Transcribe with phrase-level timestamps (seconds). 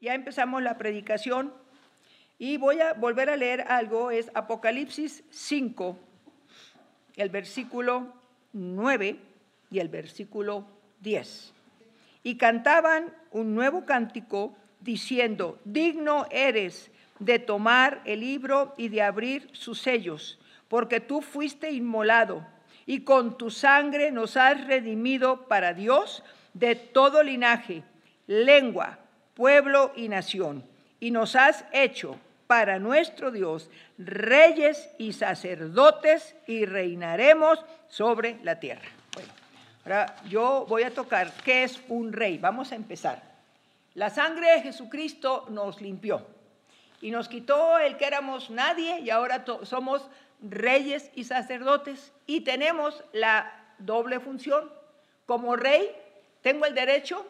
[0.00, 1.52] Ya empezamos la predicación
[2.38, 5.98] y voy a volver a leer algo, es Apocalipsis 5,
[7.16, 8.12] el versículo
[8.52, 9.16] 9
[9.72, 10.68] y el versículo
[11.00, 11.52] 10.
[12.22, 19.48] Y cantaban un nuevo cántico diciendo, digno eres de tomar el libro y de abrir
[19.52, 20.38] sus sellos,
[20.68, 22.46] porque tú fuiste inmolado
[22.86, 26.22] y con tu sangre nos has redimido para Dios
[26.54, 27.82] de todo linaje,
[28.28, 29.00] lengua,
[29.38, 30.64] pueblo y nación,
[30.98, 32.18] y nos has hecho
[32.48, 38.88] para nuestro Dios reyes y sacerdotes y reinaremos sobre la tierra.
[39.14, 39.30] Bueno,
[39.84, 42.36] ahora yo voy a tocar qué es un rey.
[42.38, 43.22] Vamos a empezar.
[43.94, 46.26] La sangre de Jesucristo nos limpió
[47.00, 50.08] y nos quitó el que éramos nadie y ahora somos
[50.42, 54.68] reyes y sacerdotes y tenemos la doble función.
[55.26, 55.88] Como rey
[56.42, 57.24] tengo el derecho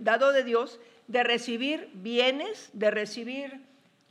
[0.00, 3.60] dado de Dios de recibir bienes, de recibir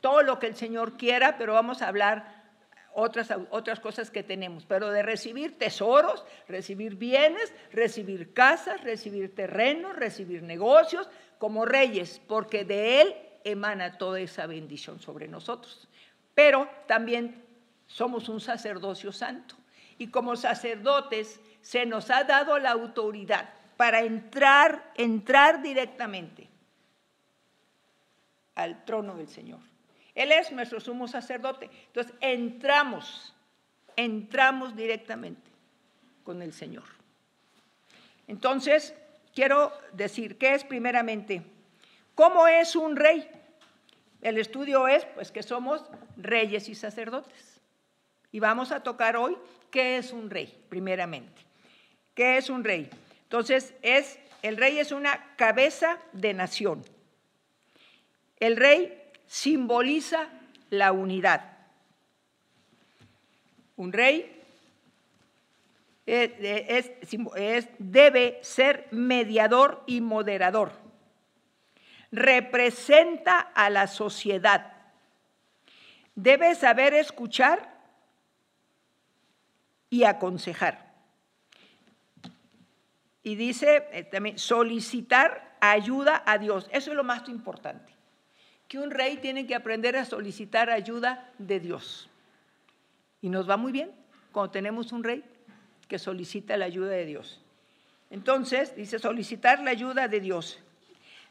[0.02, 2.44] todo lo que el Señor quiera, pero vamos a hablar
[2.94, 9.96] otras, otras cosas que tenemos, pero de recibir tesoros, recibir bienes, recibir casas, recibir terrenos,
[9.96, 15.88] recibir negocios como reyes, porque de Él emana toda esa bendición sobre nosotros.
[16.36, 17.44] Pero también
[17.88, 19.56] somos un sacerdocio santo
[19.98, 26.53] y como sacerdotes se nos ha dado la autoridad para entrar, entrar directamente
[28.56, 29.60] al trono del Señor.
[30.16, 31.70] Él es nuestro sumo sacerdote.
[31.88, 33.34] Entonces entramos,
[33.96, 35.50] entramos directamente
[36.24, 36.84] con el Señor.
[38.28, 38.94] Entonces,
[39.34, 41.42] quiero decir, ¿qué es primeramente?
[42.16, 43.28] ¿Cómo es un rey?
[44.22, 45.84] El estudio es, pues, que somos
[46.16, 47.60] reyes y sacerdotes.
[48.32, 49.38] Y vamos a tocar hoy
[49.70, 51.42] qué es un rey, primeramente.
[52.16, 52.90] ¿Qué es un rey?
[53.24, 56.84] Entonces, es, el rey es una cabeza de nación.
[58.44, 60.28] El rey simboliza
[60.70, 61.50] la unidad.
[63.78, 64.44] Un rey
[67.80, 70.74] debe ser mediador y moderador.
[72.12, 74.74] Representa a la sociedad.
[76.14, 77.74] Debe saber escuchar
[79.90, 80.92] y aconsejar.
[83.24, 86.68] Y dice eh, también solicitar ayuda a Dios.
[86.74, 87.93] Eso es lo más importante
[88.74, 92.10] que un rey tiene que aprender a solicitar ayuda de Dios.
[93.22, 93.92] Y nos va muy bien
[94.32, 95.24] cuando tenemos un rey
[95.88, 97.40] que solicita la ayuda de Dios.
[98.10, 100.60] Entonces, dice, solicitar la ayuda de Dios.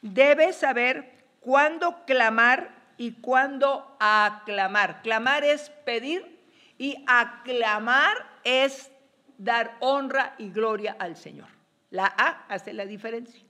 [0.03, 1.11] Debe saber
[1.41, 5.03] cuándo clamar y cuándo aclamar.
[5.03, 6.39] Clamar es pedir
[6.79, 8.93] y aclamar es
[9.37, 11.49] dar honra y gloria al Señor.
[11.91, 13.43] La A hace la diferencia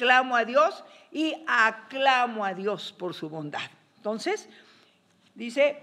[0.00, 3.60] clamo a Dios y aclamo a Dios por su bondad.
[3.98, 4.48] Entonces,
[5.34, 5.76] dice,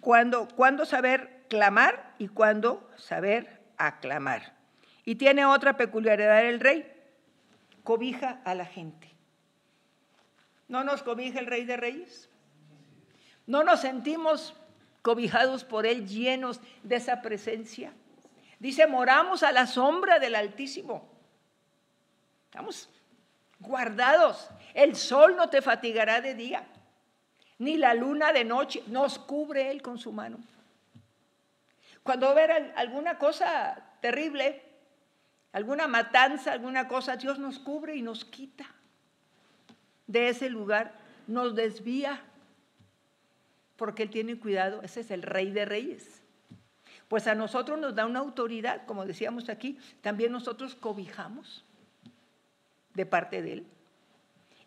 [0.00, 0.46] cuando,
[0.84, 4.54] saber clamar y cuándo saber aclamar.
[5.04, 6.86] Y tiene otra peculiaridad el rey,
[7.82, 9.10] cobija a la gente.
[10.68, 12.28] ¿No nos cobija el rey de reyes?
[13.48, 14.54] ¿No nos sentimos
[15.02, 17.92] cobijados por él, llenos de esa presencia?
[18.60, 21.15] Dice, moramos a la sombra del Altísimo.
[22.46, 22.88] Estamos
[23.60, 24.48] guardados.
[24.74, 26.66] El sol no te fatigará de día,
[27.58, 28.82] ni la luna de noche.
[28.86, 30.38] Nos cubre Él con su mano.
[32.02, 34.62] Cuando ver alguna cosa terrible,
[35.52, 38.66] alguna matanza, alguna cosa, Dios nos cubre y nos quita
[40.06, 40.92] de ese lugar,
[41.26, 42.22] nos desvía,
[43.76, 46.22] porque Él tiene cuidado, ese es el rey de reyes.
[47.08, 51.64] Pues a nosotros nos da una autoridad, como decíamos aquí, también nosotros cobijamos
[52.96, 53.66] de parte de Él.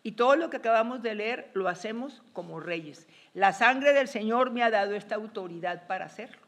[0.02, 3.06] Y todo lo que acabamos de leer lo hacemos como reyes.
[3.34, 6.40] La sangre del Señor me ha dado esta autoridad para hacerlo.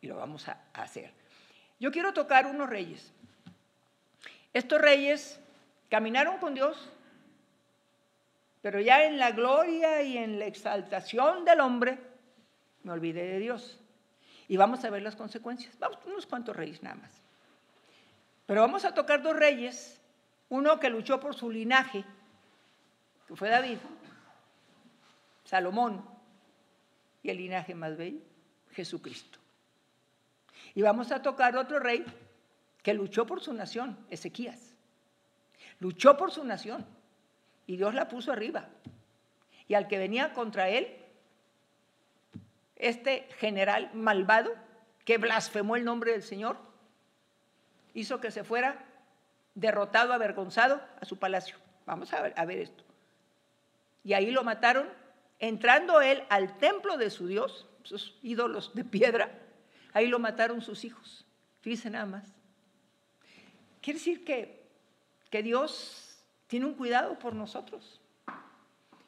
[0.00, 1.12] Y lo vamos a hacer.
[1.78, 3.12] Yo quiero tocar unos reyes.
[4.52, 5.38] Estos reyes
[5.88, 6.90] caminaron con Dios,
[8.60, 11.98] pero ya en la gloria y en la exaltación del hombre,
[12.82, 13.78] me olvidé de Dios.
[14.48, 15.78] Y vamos a ver las consecuencias.
[15.78, 17.22] Vamos, unos cuantos reyes nada más.
[18.46, 20.01] Pero vamos a tocar dos reyes
[20.52, 22.04] uno que luchó por su linaje,
[23.26, 23.78] que fue David,
[25.44, 26.04] Salomón,
[27.22, 28.20] y el linaje más bello,
[28.72, 29.38] Jesucristo.
[30.74, 32.04] Y vamos a tocar otro rey
[32.82, 34.74] que luchó por su nación, Ezequías.
[35.80, 36.84] Luchó por su nación
[37.66, 38.68] y Dios la puso arriba.
[39.68, 40.98] Y al que venía contra él,
[42.76, 44.52] este general malvado
[45.06, 46.58] que blasfemó el nombre del Señor,
[47.94, 48.91] hizo que se fuera
[49.54, 51.56] derrotado, avergonzado, a su palacio.
[51.86, 52.84] Vamos a ver, esto.
[54.04, 54.88] Y ahí lo mataron,
[55.38, 59.30] entrando él al templo de su Dios, sus ídolos de piedra,
[59.92, 61.26] ahí lo mataron sus hijos.
[61.60, 62.32] Fíjense nada más.
[63.80, 64.64] Quiere decir que,
[65.30, 68.00] que Dios tiene un cuidado por nosotros.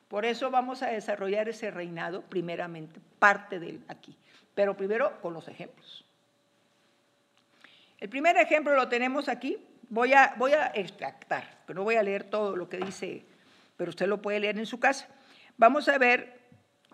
[0.09, 4.17] Por eso vamos a desarrollar ese reinado primeramente, parte de él aquí,
[4.55, 6.05] pero primero con los ejemplos.
[7.99, 9.59] El primer ejemplo lo tenemos aquí.
[9.89, 13.25] Voy a, voy a extractar, que no voy a leer todo lo que dice,
[13.77, 15.09] pero usted lo puede leer en su casa.
[15.57, 16.41] Vamos a ver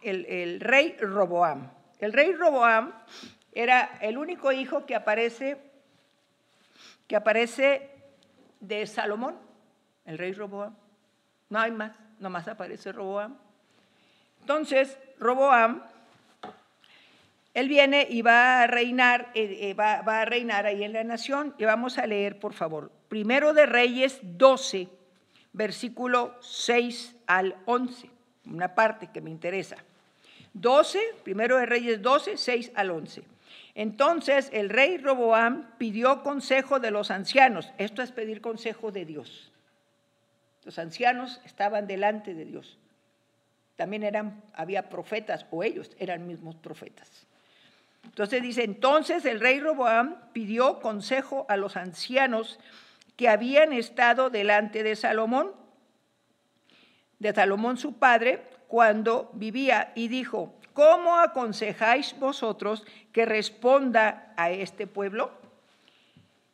[0.03, 1.71] el, el rey Roboam.
[1.99, 2.93] El rey Roboam
[3.53, 5.59] era el único hijo que aparece,
[7.07, 7.91] que aparece
[8.61, 9.37] de Salomón,
[10.05, 10.75] el rey Roboam.
[11.49, 13.37] No hay más, nomás aparece Roboam.
[14.41, 15.83] Entonces, Roboam
[17.53, 21.55] él viene y va a reinar, eh, eh, va, a reinar ahí en la nación.
[21.59, 24.89] Y vamos a leer, por favor, primero de Reyes 12,
[25.53, 28.09] versículo 6 al 11,
[28.47, 29.77] una parte que me interesa.
[30.53, 33.23] 12, primero de Reyes 12, 6 al 11.
[33.75, 37.73] Entonces el rey Roboam pidió consejo de los ancianos.
[37.79, 39.53] Esto es pedir consejo de Dios.
[40.65, 42.79] Los ancianos estaban delante de Dios.
[43.77, 47.27] También eran, había profetas, o ellos eran mismos profetas.
[48.11, 52.59] Entonces dice, entonces el rey Roboam pidió consejo a los ancianos
[53.17, 55.53] que habían estado delante de Salomón,
[57.21, 64.87] de Salomón su padre, cuando vivía, y dijo, ¿cómo aconsejáis vosotros que responda a este
[64.87, 65.31] pueblo?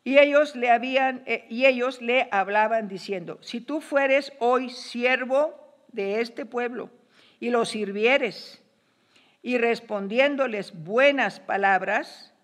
[0.05, 5.75] Y ellos le habían eh, y ellos le hablaban diciendo: Si tú fueres hoy siervo
[5.89, 6.91] de este pueblo
[7.41, 8.63] y lo sirvieres
[9.47, 12.35] y respondiéndoles buenas palabras,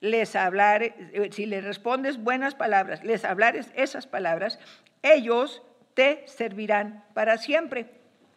[0.00, 4.58] les hablares, eh, si les respondes buenas palabras, les hablares esas palabras,
[5.00, 5.62] ellos
[5.94, 7.90] te servirán para siempre.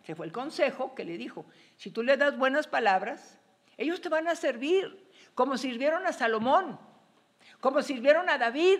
[0.03, 1.45] Ese fue el consejo que le dijo.
[1.75, 3.37] Si tú les das buenas palabras,
[3.75, 5.05] ellos te van a servir,
[5.35, 6.79] como sirvieron a Salomón,
[7.59, 8.79] como sirvieron a David,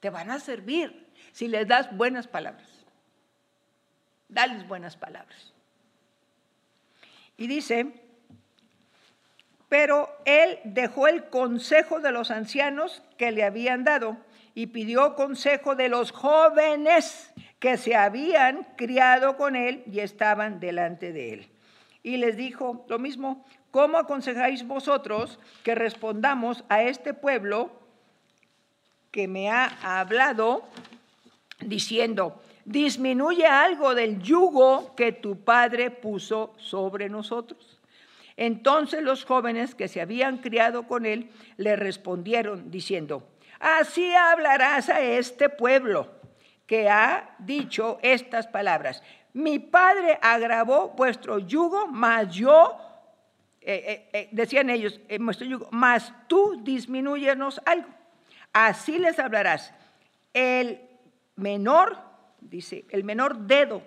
[0.00, 2.86] te van a servir si les das buenas palabras.
[4.30, 5.52] Dales buenas palabras.
[7.36, 8.00] Y dice,
[9.74, 14.16] pero él dejó el consejo de los ancianos que le habían dado
[14.54, 21.12] y pidió consejo de los jóvenes que se habían criado con él y estaban delante
[21.12, 21.48] de él.
[22.04, 27.72] Y les dijo lo mismo, ¿cómo aconsejáis vosotros que respondamos a este pueblo
[29.10, 30.68] que me ha hablado
[31.58, 37.73] diciendo, disminuye algo del yugo que tu padre puso sobre nosotros?
[38.36, 43.28] Entonces los jóvenes que se habían criado con él le respondieron diciendo,
[43.60, 46.10] así hablarás a este pueblo
[46.66, 49.02] que ha dicho estas palabras.
[49.32, 52.78] Mi padre agravó vuestro yugo, mas yo,
[53.60, 57.88] eh, eh, eh, decían ellos, vuestro yugo, mas tú disminuyenos algo.
[58.52, 59.74] Así les hablarás.
[60.32, 60.80] El
[61.36, 61.98] menor,
[62.40, 63.82] dice, el menor dedo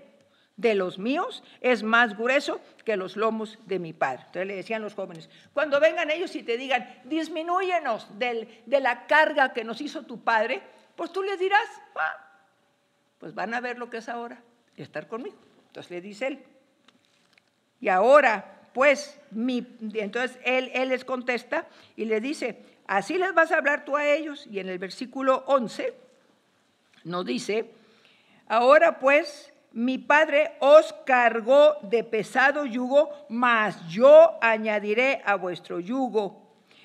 [0.58, 4.24] de los míos es más grueso que los lomos de mi padre.
[4.26, 9.54] Entonces le decían los jóvenes, cuando vengan ellos y te digan, disminúyenos de la carga
[9.54, 10.62] que nos hizo tu padre,
[10.96, 12.28] pues tú les dirás, ah,
[13.20, 14.42] pues van a ver lo que es ahora
[14.76, 15.38] y estar conmigo.
[15.68, 16.44] Entonces le dice él,
[17.80, 23.52] y ahora, pues, mi, entonces él, él les contesta y le dice, así les vas
[23.52, 24.48] a hablar tú a ellos.
[24.48, 25.94] Y en el versículo 11
[27.04, 27.70] nos dice,
[28.48, 36.42] ahora pues, mi padre os cargó de pesado yugo, mas yo añadiré a vuestro yugo.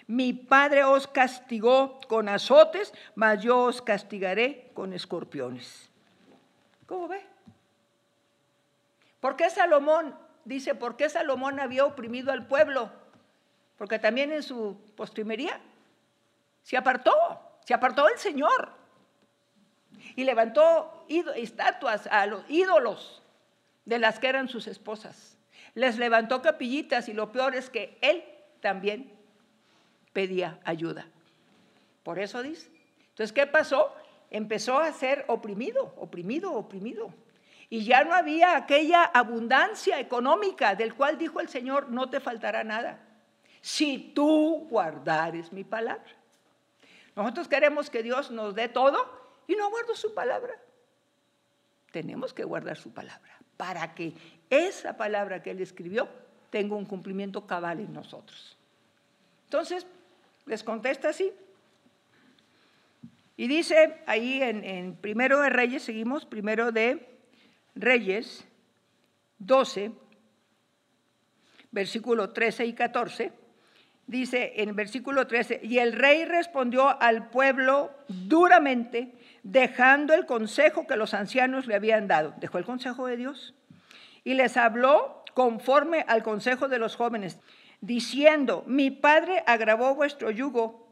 [0.06, 5.88] Mi padre os castigó con azotes, mas yo os castigaré con escorpiones.
[6.84, 7.24] ¿Cómo ve?
[9.20, 12.92] ¿Por qué Salomón, dice, por qué Salomón había oprimido al pueblo?
[13.78, 15.58] Porque también en su postrimería
[16.62, 17.14] se apartó,
[17.64, 18.82] se apartó del Señor
[20.14, 21.01] y levantó
[21.36, 23.22] estatuas a los ídolos
[23.84, 25.36] de las que eran sus esposas.
[25.74, 28.24] Les levantó capillitas y lo peor es que él
[28.60, 29.12] también
[30.12, 31.06] pedía ayuda.
[32.02, 32.70] Por eso dice.
[33.10, 33.94] Entonces, ¿qué pasó?
[34.30, 37.12] Empezó a ser oprimido, oprimido, oprimido.
[37.68, 42.64] Y ya no había aquella abundancia económica del cual dijo el Señor, no te faltará
[42.64, 42.98] nada.
[43.60, 46.10] Si tú guardares mi palabra.
[47.14, 50.54] Nosotros queremos que Dios nos dé todo y no guardo su palabra.
[51.92, 54.12] Tenemos que guardar su palabra para que
[54.50, 56.08] esa palabra que él escribió
[56.50, 58.56] tenga un cumplimiento cabal en nosotros.
[59.44, 59.86] Entonces,
[60.46, 61.32] les contesta así.
[63.36, 67.08] Y dice ahí en, Primero de Reyes, seguimos, primero de
[67.74, 68.44] Reyes
[69.38, 69.92] 12,
[71.70, 73.32] versículo 13 y 14,
[74.06, 80.96] dice en versículo 13, y el rey respondió al pueblo duramente, dejando el consejo que
[80.96, 82.34] los ancianos le habían dado.
[82.38, 83.54] Dejó el consejo de Dios
[84.24, 87.38] y les habló conforme al consejo de los jóvenes,
[87.80, 90.86] diciendo, mi padre agravó vuestro yugo,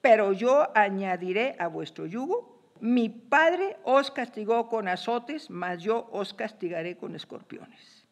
[0.00, 2.54] pero yo añadiré a vuestro yugo.
[2.80, 8.04] Mi padre os castigó con azotes, mas yo os castigaré con escorpiones.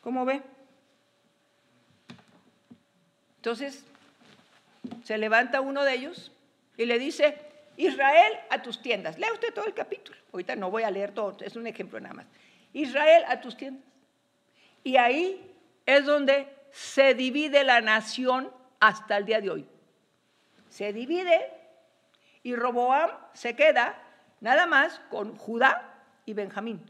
[0.00, 0.42] ¿Cómo ve?
[3.36, 3.84] Entonces,
[5.04, 6.32] se levanta uno de ellos
[6.78, 7.36] y le dice,
[7.80, 9.18] Israel a tus tiendas.
[9.18, 10.18] Lea usted todo el capítulo.
[10.32, 12.26] Ahorita no voy a leer todo, es un ejemplo nada más.
[12.74, 13.82] Israel a tus tiendas.
[14.84, 15.54] Y ahí
[15.86, 19.66] es donde se divide la nación hasta el día de hoy.
[20.68, 21.50] Se divide
[22.42, 23.98] y Roboam se queda
[24.40, 25.94] nada más con Judá
[26.26, 26.84] y Benjamín.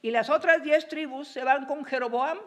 [0.00, 2.38] Y las otras diez tribus se van con Jeroboam.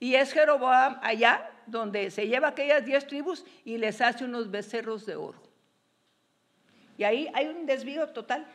[0.00, 5.04] Y es Jeroboam allá donde se lleva aquellas diez tribus y les hace unos becerros
[5.04, 5.43] de oro.
[6.96, 8.46] Y ahí hay un desvío total.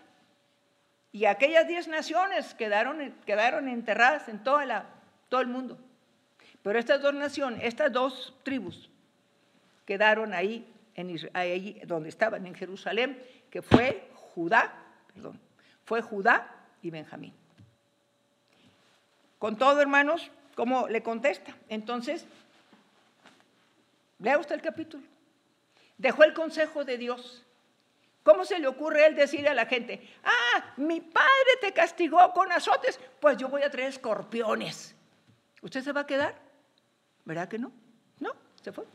[1.12, 4.86] Y aquellas diez naciones quedaron, quedaron enterradas en toda la,
[5.28, 5.78] todo el mundo.
[6.62, 8.90] Pero estas dos naciones, estas dos tribus,
[9.86, 14.72] quedaron ahí, en, ahí donde estaban, en Jerusalén, que fue Judá,
[15.14, 15.40] perdón,
[15.86, 16.48] fue Judá
[16.82, 17.34] y Benjamín.
[19.40, 21.56] Con todo, hermanos, ¿cómo le contesta?
[21.70, 22.26] Entonces,
[24.20, 25.04] lea usted el capítulo.
[25.98, 27.46] Dejó el consejo de Dios
[28.30, 32.52] ¿Cómo se le ocurre él decirle a la gente, ah, mi padre te castigó con
[32.52, 34.96] azotes, pues yo voy a traer escorpiones?
[35.64, 36.36] ¿Usted se va a quedar?
[37.26, 37.72] ¿Verdad que no?
[38.20, 38.86] No, se fue.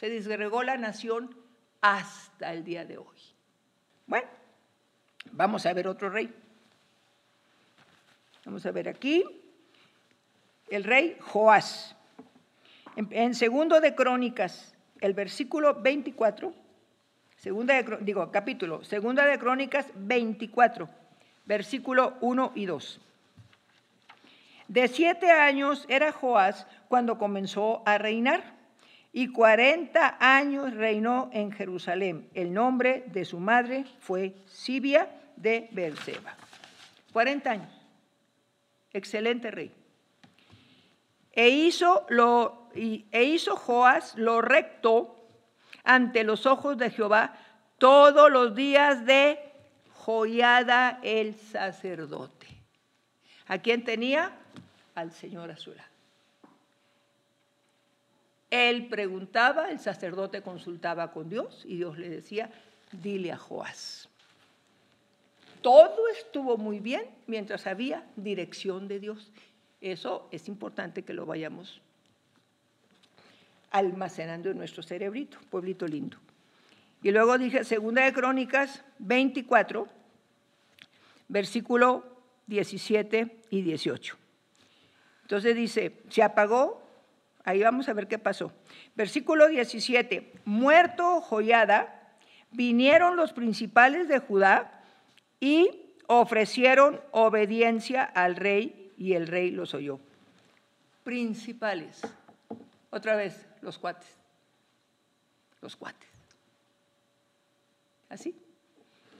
[0.00, 1.32] Se disgregó la nación
[1.80, 3.16] hasta el día de hoy.
[4.04, 4.26] Bueno,
[5.30, 6.34] vamos a ver otro rey.
[8.44, 9.24] Vamos a ver aquí
[10.70, 11.94] el rey Joás.
[12.96, 16.65] En, en segundo de Crónicas, el versículo 24
[17.46, 20.88] Segunda de, digo, capítulo, segunda de Crónicas 24,
[21.44, 23.00] versículo 1 y 2.
[24.66, 28.42] De siete años era Joás cuando comenzó a reinar
[29.12, 32.28] y cuarenta años reinó en Jerusalén.
[32.34, 36.34] El nombre de su madre fue Sibia de Beerseba.
[37.12, 37.70] Cuarenta años.
[38.92, 39.70] Excelente rey.
[41.30, 45.15] E hizo, lo, e hizo Joás lo recto
[45.86, 47.38] ante los ojos de Jehová
[47.78, 49.38] todos los días de
[49.94, 52.48] Joiada el sacerdote.
[53.46, 54.32] ¿A quién tenía?
[54.96, 55.88] Al Señor Azula.
[58.50, 62.50] Él preguntaba, el sacerdote consultaba con Dios y Dios le decía,
[62.90, 64.08] dile a Joás.
[65.62, 69.30] Todo estuvo muy bien mientras había dirección de Dios.
[69.80, 71.80] Eso es importante que lo vayamos
[73.70, 76.18] almacenando en nuestro cerebrito, pueblito lindo.
[77.02, 79.86] Y luego dije, segunda de Crónicas 24,
[81.28, 82.04] versículo
[82.46, 84.16] 17 y 18.
[85.22, 86.82] Entonces dice, se apagó,
[87.44, 88.52] ahí vamos a ver qué pasó.
[88.94, 92.16] Versículo 17, muerto Joyada,
[92.52, 94.82] vinieron los principales de Judá
[95.40, 99.98] y ofrecieron obediencia al rey y el rey los oyó.
[101.04, 102.02] Principales.
[102.96, 104.08] Otra vez, los cuates.
[105.60, 106.08] Los cuates.
[108.08, 108.34] Así.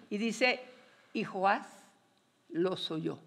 [0.08, 0.64] Y dice,
[1.12, 1.66] y Joás
[2.48, 3.18] los oyó.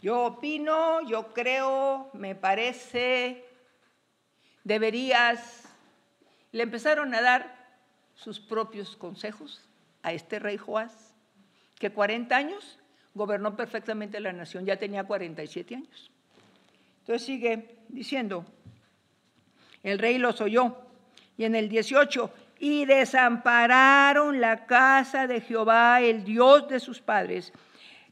[0.00, 3.44] Yo opino, yo creo, me parece,
[4.62, 5.68] deberías.
[6.50, 7.68] Le empezaron a dar
[8.14, 9.60] sus propios consejos
[10.02, 11.12] a este rey Joás,
[11.78, 12.78] que 40 años
[13.12, 16.10] gobernó perfectamente la nación, ya tenía 47 años.
[17.04, 18.46] Entonces sigue diciendo,
[19.82, 20.78] el rey los oyó.
[21.36, 27.52] Y en el 18, y desampararon la casa de Jehová, el Dios de sus padres,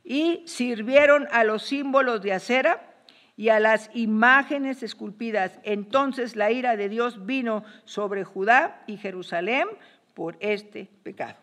[0.05, 2.93] y sirvieron a los símbolos de acera
[3.35, 5.59] y a las imágenes esculpidas.
[5.63, 9.69] Entonces la ira de Dios vino sobre Judá y Jerusalén
[10.13, 11.37] por este pecado.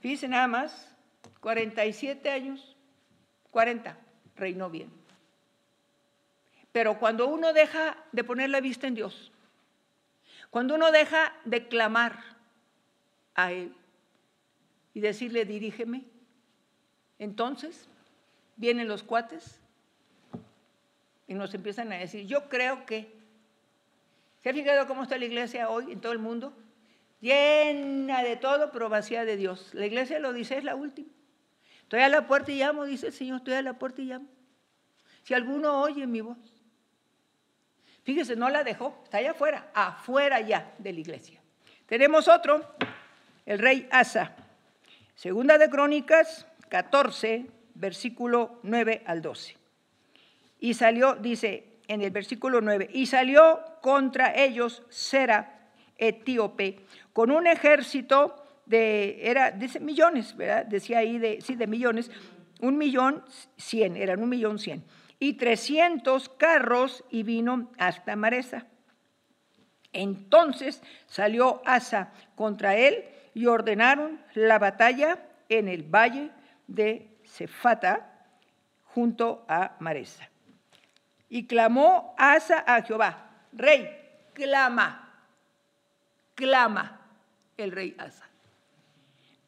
[0.00, 0.94] Fíjense nada más,
[1.40, 2.74] 47 años,
[3.50, 3.98] 40,
[4.36, 5.03] reinó bien.
[6.74, 9.30] Pero cuando uno deja de poner la vista en Dios,
[10.50, 12.18] cuando uno deja de clamar
[13.36, 13.72] a Él
[14.92, 16.02] y decirle, dirígeme,
[17.20, 17.88] entonces
[18.56, 19.60] vienen los cuates
[21.28, 23.08] y nos empiezan a decir, yo creo que,
[24.42, 26.52] ¿se ha fijado cómo está la iglesia hoy en todo el mundo?
[27.20, 29.72] Llena de todo, pero vacía de Dios.
[29.74, 31.12] La iglesia lo dice, es la última.
[31.82, 34.26] Estoy a la puerta y llamo, dice el Señor, estoy a la puerta y llamo.
[35.22, 36.53] Si alguno oye mi voz.
[38.04, 41.40] Fíjese, no la dejó, está allá afuera, afuera ya de la iglesia.
[41.86, 42.76] Tenemos otro,
[43.46, 44.36] el rey Asa.
[45.14, 49.56] Segunda de Crónicas 14, versículo 9 al 12.
[50.60, 56.80] Y salió, dice en el versículo 9, y salió contra ellos Sera, etíope,
[57.12, 60.64] con un ejército de, era, dice millones, ¿verdad?
[60.66, 62.10] Decía ahí, de, sí, de millones,
[62.60, 63.22] un millón
[63.56, 64.82] cien, eran un millón cien,
[65.24, 68.66] y trescientos carros y vino hasta Maresa.
[69.90, 76.30] Entonces salió Asa contra él y ordenaron la batalla en el valle
[76.66, 78.26] de Cefata
[78.82, 80.28] junto a Maresa.
[81.30, 83.88] Y clamó Asa a Jehová, rey,
[84.34, 85.10] clama,
[86.34, 87.00] clama
[87.56, 88.28] el rey Asa.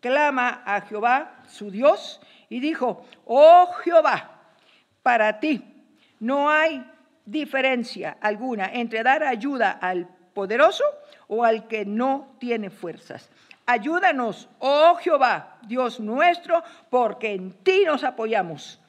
[0.00, 2.18] Clama a Jehová, su Dios,
[2.48, 4.35] y dijo, oh Jehová,
[5.06, 5.62] para ti
[6.18, 6.84] no hay
[7.24, 10.82] diferencia alguna entre dar ayuda al poderoso
[11.28, 13.30] o al que no tiene fuerzas.
[13.66, 16.60] Ayúdanos, oh Jehová, Dios nuestro,
[16.90, 18.80] porque en ti nos apoyamos.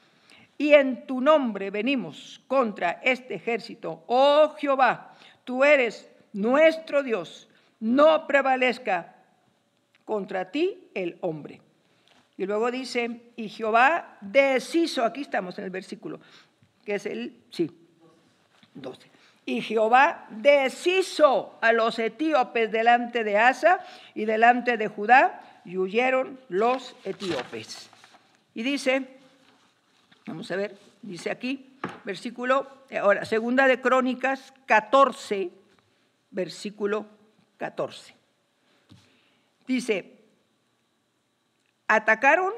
[0.58, 4.04] Y en tu nombre venimos contra este ejército.
[4.08, 7.48] Oh Jehová, tú eres nuestro Dios.
[7.80, 9.14] No prevalezca
[10.04, 11.62] contra ti el hombre.
[12.38, 16.20] Y luego dice, y Jehová deshizo, aquí estamos en el versículo,
[16.86, 17.72] que es el, sí,
[18.76, 19.10] 12.
[19.46, 23.80] Y Jehová deshizo a los etíopes delante de Asa
[24.14, 27.90] y delante de Judá, y huyeron los etíopes.
[28.54, 29.08] Y dice,
[30.26, 32.68] vamos a ver, dice aquí, versículo,
[33.02, 35.50] ahora, segunda de Crónicas 14,
[36.32, 37.08] versículo
[37.58, 38.14] 14.
[39.66, 40.17] Dice,
[41.88, 42.54] atacaron,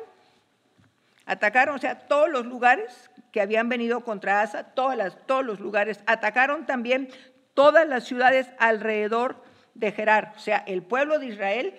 [1.25, 6.01] atacaron, o sea, todos los lugares que habían venido contra Asa, todas todos los lugares,
[6.07, 7.09] atacaron también
[7.53, 9.43] todas las ciudades alrededor
[9.75, 11.73] de Gerar, o sea, el pueblo de Israel,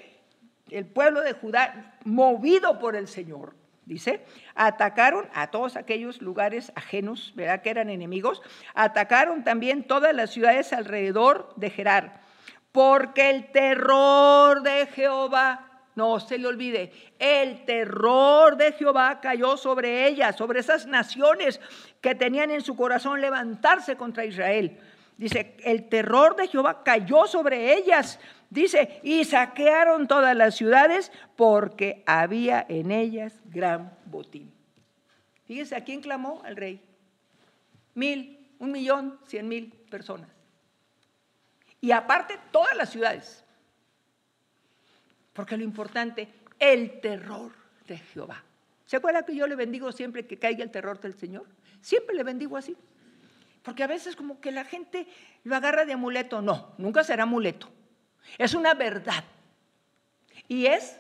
[0.71, 4.25] el pueblo de Judá, movido por el Señor, dice,
[4.55, 7.61] atacaron a todos aquellos lugares ajenos, ¿verdad?
[7.63, 8.41] Que eran enemigos,
[8.75, 12.21] atacaron también todas las ciudades alrededor de Gerar,
[12.73, 15.70] porque el terror de Jehová
[16.01, 21.61] no se le olvide, el terror de Jehová cayó sobre ellas, sobre esas naciones
[22.01, 24.79] que tenían en su corazón levantarse contra Israel.
[25.19, 28.19] Dice, el terror de Jehová cayó sobre ellas.
[28.49, 34.51] Dice, y saquearon todas las ciudades porque había en ellas gran botín.
[35.45, 36.41] Fíjese, ¿a quién clamó?
[36.47, 36.83] Al rey.
[37.93, 40.31] Mil, un millón, cien mil personas.
[41.83, 43.45] Y aparte todas las ciudades.
[45.33, 47.53] Porque lo importante, el terror
[47.87, 48.43] de Jehová.
[48.87, 51.47] ¿Se acuerda que yo le bendigo siempre que caiga el terror del Señor?
[51.81, 52.77] Siempre le bendigo así.
[53.63, 55.07] Porque a veces como que la gente
[55.45, 56.43] lo agarra de amuleto.
[56.43, 57.69] No, nunca será amuleto.
[58.39, 59.25] Es una verdad.
[60.49, 60.99] Y es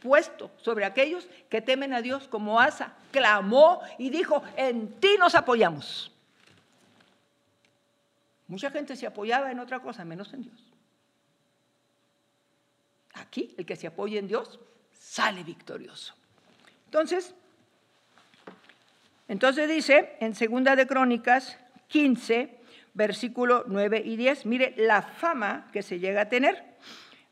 [0.00, 2.94] puesto sobre aquellos que temen a Dios como Asa.
[3.10, 6.12] Clamó y dijo, en ti nos apoyamos.
[8.46, 10.71] Mucha gente se apoyaba en otra cosa, menos en Dios.
[13.14, 14.58] Aquí, el que se apoya en Dios
[14.92, 16.14] sale victorioso.
[16.86, 17.34] Entonces,
[19.28, 22.58] entonces dice en Segunda de Crónicas 15,
[22.94, 26.64] versículo 9 y 10, mire la fama que se llega a tener.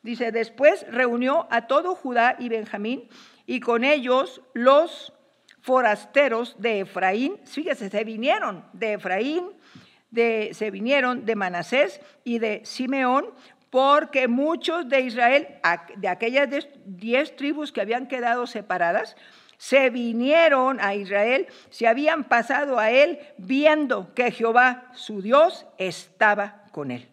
[0.02, 3.08] Dice, después reunió a todo Judá y Benjamín
[3.46, 5.12] y con ellos los
[5.60, 9.50] forasteros de Efraín, fíjese, se vinieron de Efraín,
[10.10, 13.26] de, se vinieron de Manasés y de Simeón,
[13.70, 15.48] porque muchos de Israel,
[15.96, 16.48] de aquellas
[16.84, 19.16] diez tribus que habían quedado separadas,
[19.56, 26.64] se vinieron a Israel, se habían pasado a él viendo que Jehová, su Dios, estaba
[26.72, 27.08] con él.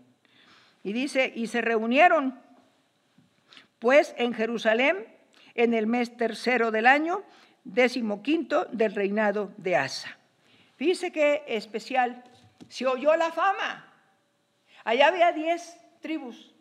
[0.84, 2.40] Y dice, y se reunieron
[3.80, 5.06] pues en Jerusalén
[5.54, 7.24] en el mes tercero del año,
[7.64, 10.18] décimo quinto del reinado de Asa.
[10.78, 12.24] Fíjese qué especial,
[12.70, 13.92] se oyó la fama.
[14.84, 16.54] Allá había diez tribus.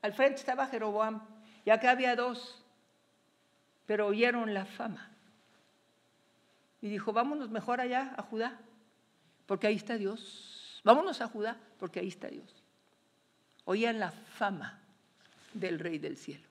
[0.00, 1.22] Al frente estaba Jeroboam
[1.64, 2.62] y acá había dos,
[3.86, 5.10] pero oyeron la fama.
[6.80, 8.58] Y dijo, vámonos mejor allá a Judá,
[9.46, 10.80] porque ahí está Dios.
[10.84, 12.64] Vámonos a Judá, porque ahí está Dios.
[13.64, 14.80] Oían la fama
[15.54, 16.48] del Rey del Cielo.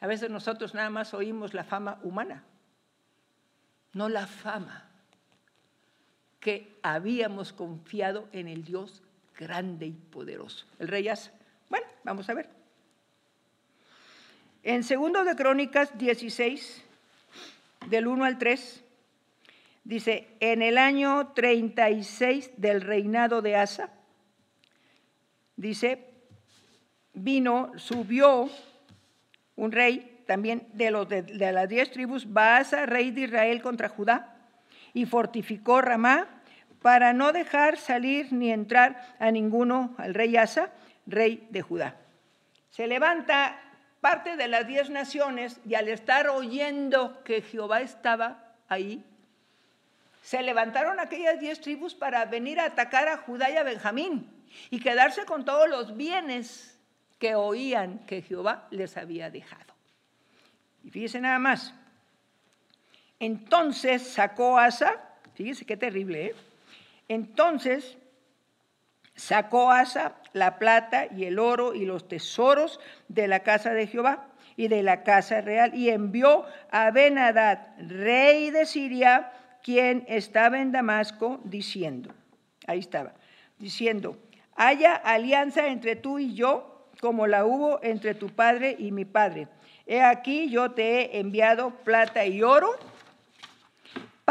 [0.00, 2.44] A veces nosotros nada más oímos la fama humana,
[3.94, 4.90] no la fama
[6.40, 9.02] que habíamos confiado en el Dios
[9.38, 10.66] grande y poderoso.
[10.78, 11.32] El rey Asa.
[11.68, 12.48] Bueno, vamos a ver.
[14.62, 16.84] En segundo de Crónicas 16,
[17.86, 18.82] del 1 al 3.
[19.84, 23.90] Dice, en el año 36 del reinado de Asa,
[25.56, 26.06] dice,
[27.12, 28.48] vino, subió
[29.56, 34.34] un rey también de, los de, las diez tribus, Baasa, rey de Israel contra Judá,
[34.94, 36.42] y fortificó Ramá
[36.84, 40.68] para no dejar salir ni entrar a ninguno al rey Asa,
[41.06, 41.96] rey de Judá.
[42.68, 43.58] Se levanta
[44.02, 49.02] parte de las diez naciones y al estar oyendo que Jehová estaba ahí,
[50.20, 54.30] se levantaron aquellas diez tribus para venir a atacar a Judá y a Benjamín
[54.68, 56.78] y quedarse con todos los bienes
[57.18, 59.72] que oían que Jehová les había dejado.
[60.82, 61.72] Y fíjese nada más.
[63.18, 65.00] Entonces sacó Asa,
[65.32, 66.34] fíjese qué terrible, ¿eh?
[67.08, 67.98] Entonces
[69.14, 74.26] sacó Asa la plata y el oro y los tesoros de la casa de Jehová
[74.56, 80.72] y de la casa real y envió a Benadad, rey de Siria, quien estaba en
[80.72, 82.12] Damasco, diciendo,
[82.66, 83.14] ahí estaba,
[83.58, 84.18] diciendo,
[84.54, 89.48] haya alianza entre tú y yo, como la hubo entre tu padre y mi padre.
[89.86, 92.70] He aquí yo te he enviado plata y oro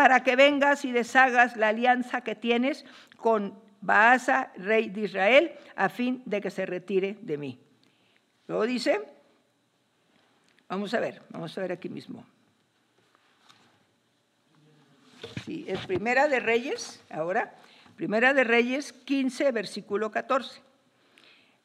[0.04, 2.84] para que vengas y deshagas la alianza que tienes
[3.16, 7.58] con Baasa, rey de Israel, a fin de que se retire de mí.
[8.50, 9.00] Luego dice,
[10.68, 12.26] vamos a ver, vamos a ver aquí mismo.
[15.46, 17.56] Sí, es Primera de Reyes, ahora,
[17.96, 20.60] Primera de Reyes 15, versículo 14.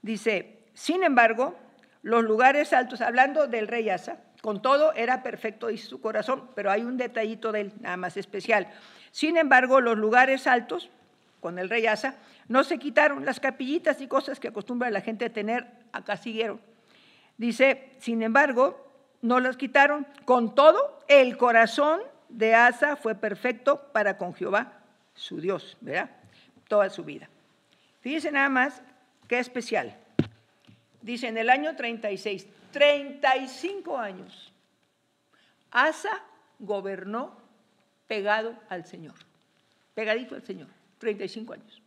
[0.01, 1.59] Dice, sin embargo,
[2.03, 6.71] los lugares altos, hablando del rey Asa, con todo era perfecto y su corazón, pero
[6.71, 8.69] hay un detallito de él, nada más especial.
[9.11, 10.91] Sin embargo, los lugares altos,
[11.41, 12.17] con el rey Asa,
[12.49, 16.61] no se quitaron las capillitas y cosas que acostumbra la gente a tener, acá siguieron.
[17.37, 18.89] Dice, sin embargo,
[19.23, 20.07] no las quitaron.
[20.25, 24.81] Con todo, el corazón de Asa fue perfecto para con Jehová,
[25.15, 26.11] su Dios, ¿verdad?
[26.69, 27.29] Toda su vida.
[28.01, 28.83] Fíjense nada más
[29.27, 29.97] qué especial.
[31.03, 32.47] Dice, en el año 36,
[32.79, 34.53] 35 años,
[35.73, 36.23] Asa
[36.61, 37.37] gobernó
[38.07, 39.17] pegado al Señor,
[39.97, 41.83] pegadito al Señor, 35 años.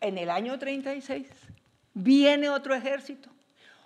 [0.00, 1.28] En el año 36
[1.94, 3.30] viene otro ejército.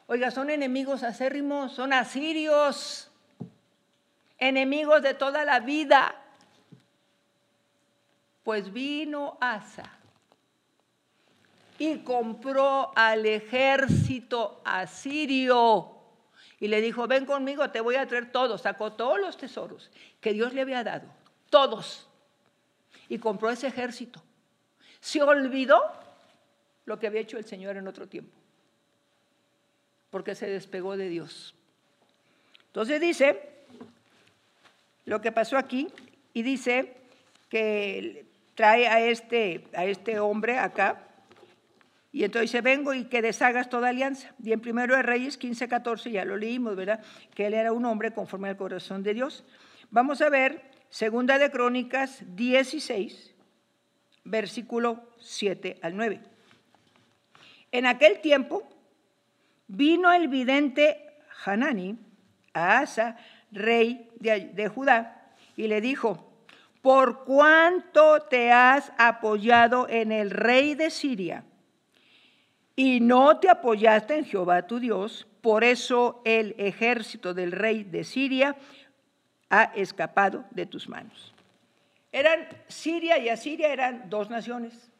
[0.06, 3.10] Oiga, son enemigos acérrimos, son asirios
[4.38, 6.14] enemigos de toda la vida.
[8.42, 9.96] Pues vino Asa
[11.78, 15.96] y compró al ejército asirio
[16.58, 18.56] y le dijo, ven conmigo, te voy a traer todo.
[18.56, 21.06] Sacó todos los tesoros que Dios le había dado,
[21.50, 22.08] todos,
[23.08, 24.22] y compró ese ejército.
[25.00, 25.80] Se olvidó
[26.86, 28.32] lo que había hecho el Señor en otro tiempo,
[30.10, 31.54] porque se despegó de Dios.
[32.68, 33.50] Entonces dice,
[35.04, 35.88] lo que pasó aquí
[36.32, 36.96] y dice
[37.50, 41.05] que trae a este, a este hombre acá
[42.16, 44.32] y entonces dice, vengo y que deshagas toda alianza.
[44.42, 47.04] Y en primero de Reyes 15, 14, ya lo leímos, ¿verdad?
[47.34, 49.44] Que él era un hombre conforme al corazón de Dios.
[49.90, 53.34] Vamos a ver segunda de Crónicas 16,
[54.24, 56.22] versículo 7 al 9.
[57.70, 58.66] En aquel tiempo
[59.68, 61.98] vino el vidente Hanani
[62.54, 63.18] a Asa,
[63.52, 66.32] rey de, Judá, y le dijo,
[66.80, 71.44] por cuánto te has apoyado en el rey de Siria
[72.76, 78.04] y no te apoyaste en Jehová tu Dios, por eso el ejército del rey de
[78.04, 78.54] Siria
[79.48, 81.32] ha escapado de tus manos.
[82.12, 84.90] Eran Siria y Asiria eran dos naciones,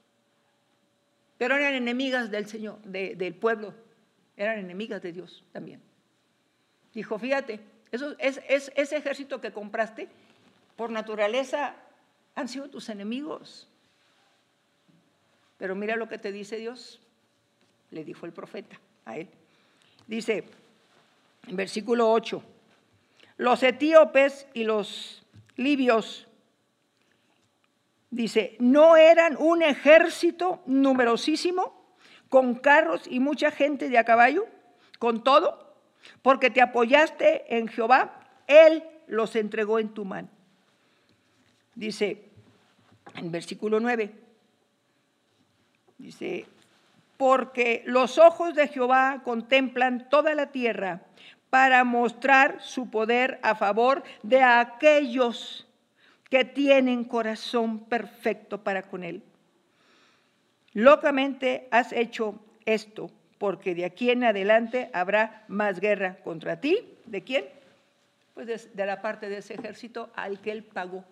[1.36, 3.74] pero eran enemigas del Señor, del pueblo,
[4.36, 5.82] eran enemigas de Dios también.
[6.94, 7.60] Dijo, fíjate,
[7.90, 10.08] ese ejército que compraste,
[10.76, 11.74] por naturaleza,
[12.34, 13.68] han sido tus enemigos.
[15.58, 17.00] Pero mira lo que te dice Dios,
[17.96, 19.28] le dijo el profeta a él.
[20.06, 20.44] Dice,
[21.48, 22.42] en versículo 8,
[23.38, 25.24] los etíopes y los
[25.56, 26.28] libios,
[28.10, 31.74] dice, no eran un ejército numerosísimo,
[32.28, 34.46] con carros y mucha gente de a caballo,
[34.98, 35.74] con todo,
[36.22, 40.28] porque te apoyaste en Jehová, Él los entregó en tu mano.
[41.74, 42.22] Dice
[43.14, 44.12] en versículo 9,
[45.98, 46.46] dice,
[47.16, 51.02] porque los ojos de Jehová contemplan toda la tierra
[51.50, 55.66] para mostrar su poder a favor de aquellos
[56.28, 59.22] que tienen corazón perfecto para con Él.
[60.72, 66.78] Locamente has hecho esto porque de aquí en adelante habrá más guerra contra ti.
[67.06, 67.44] ¿De quién?
[68.36, 71.06] pues de, la parte de ese ejército al que él pagó,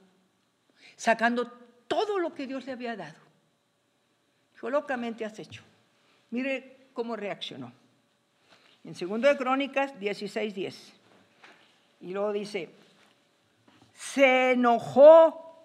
[0.95, 1.51] sacando
[1.89, 3.17] todo lo que Dios le había dado.
[4.53, 5.63] Dijo, locamente has hecho.
[6.35, 7.71] Mire cómo reaccionó.
[8.83, 10.75] En 2 de Crónicas 16:10.
[12.01, 12.71] Y luego dice,
[13.95, 15.63] se enojó,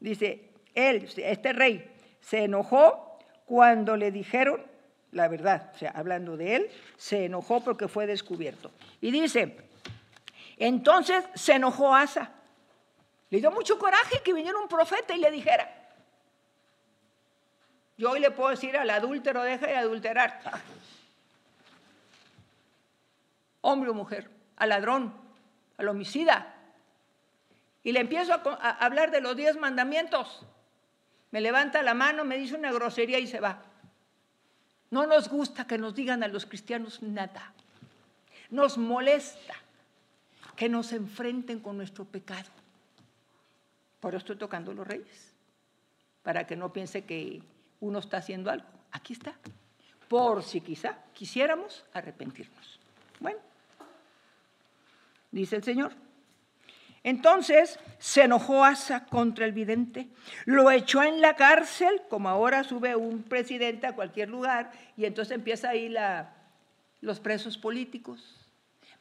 [0.00, 1.88] dice, él, este rey,
[2.20, 4.60] se enojó cuando le dijeron
[5.12, 8.72] la verdad, o sea, hablando de él, se enojó porque fue descubierto.
[9.00, 9.58] Y dice,
[10.56, 12.32] entonces se enojó Asa.
[13.30, 15.81] Le dio mucho coraje que viniera un profeta y le dijera,
[18.02, 20.40] yo hoy le puedo decir al adúltero, deja de adulterar.
[23.60, 25.14] Hombre o mujer, al ladrón,
[25.76, 26.52] al homicida.
[27.84, 30.44] Y le empiezo a, hablar de los diez mandamientos.
[31.30, 33.62] Me levanta la mano, me dice una grosería y se va.
[34.90, 37.52] No nos gusta que nos digan a los cristianos nada.
[38.50, 39.54] Nos molesta
[40.56, 42.50] que nos enfrenten con nuestro pecado.
[44.00, 45.32] Por eso estoy tocando los reyes,
[46.24, 47.42] para que no piense que
[47.82, 48.66] uno está haciendo algo.
[48.92, 49.34] Aquí está,
[50.08, 52.80] por si quizá quisiéramos arrepentirnos.
[53.20, 53.40] Bueno,
[55.30, 55.92] dice el Señor.
[57.02, 60.08] Entonces se enojó Asa contra el vidente,
[60.44, 65.34] lo echó en la cárcel, como ahora sube un presidente a cualquier lugar, y entonces
[65.34, 66.32] empieza ahí la,
[67.00, 68.48] los presos políticos.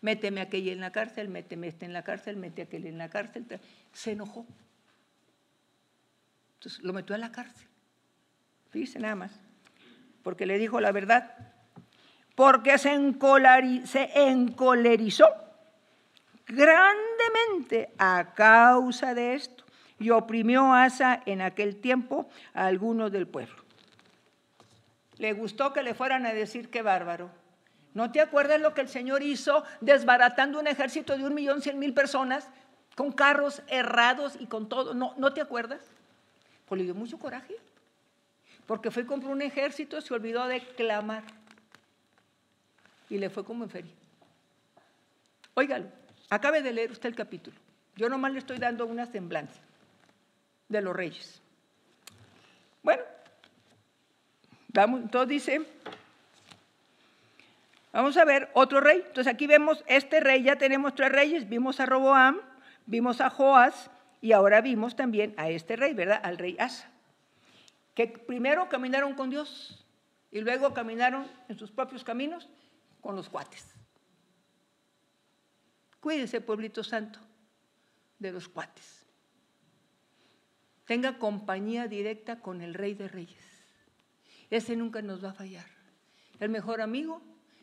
[0.02, 3.46] Méteme aquel en la cárcel, méteme este en la cárcel, mete aquel en la cárcel.
[3.94, 4.48] Se enojó.
[6.56, 7.71] Entonces lo metió en la cárcel.
[8.74, 9.32] Dice nada más.
[10.24, 11.36] Porque le dijo la verdad.
[12.36, 12.94] Porque se,
[14.16, 15.28] encolerizó
[16.48, 19.64] grandemente a causa de esto
[20.00, 23.64] y oprimió Asa en aquel tiempo a algunos del pueblo.
[25.18, 27.30] Le gustó que le fueran a decir qué bárbaro.
[27.94, 31.78] ¿No te acuerdas lo que el Señor hizo desbaratando un ejército de un millón cien
[31.78, 32.50] mil personas
[32.96, 34.94] con carros errados y con todo?
[34.94, 35.82] ¿No, ¿no te acuerdas?
[36.68, 37.56] Pues le dio mucho coraje.
[38.72, 41.24] Porque fue compró un ejército, se olvidó de clamar.
[43.10, 43.92] Y le fue como en feria.
[45.56, 45.88] Óigalo.
[46.30, 47.58] Acabe de leer usted el capítulo.
[47.98, 49.60] Yo nomás le estoy dando una semblanza
[50.70, 51.42] de los reyes.
[52.82, 53.04] Bueno,
[54.70, 55.62] vamos, entonces dice,
[57.92, 59.04] vamos a ver otro rey.
[59.06, 62.40] Entonces aquí vemos este rey, ya tenemos tres reyes, vimos a Roboam,
[62.86, 66.22] vimos a Joás y ahora vimos también a este rey, ¿verdad?
[66.24, 66.90] Al rey Asa,
[67.94, 69.86] que primero caminaron con Dios
[70.32, 72.48] y luego caminaron en sus propios caminos
[73.02, 73.66] con los cuates.
[76.00, 77.20] Cuídese, pueblito santo,
[78.18, 79.06] de los cuates.
[80.86, 83.44] Tenga compañía directa con el Rey de Reyes.
[84.50, 85.66] Ese nunca nos va a fallar.
[86.40, 87.22] El mejor amigo,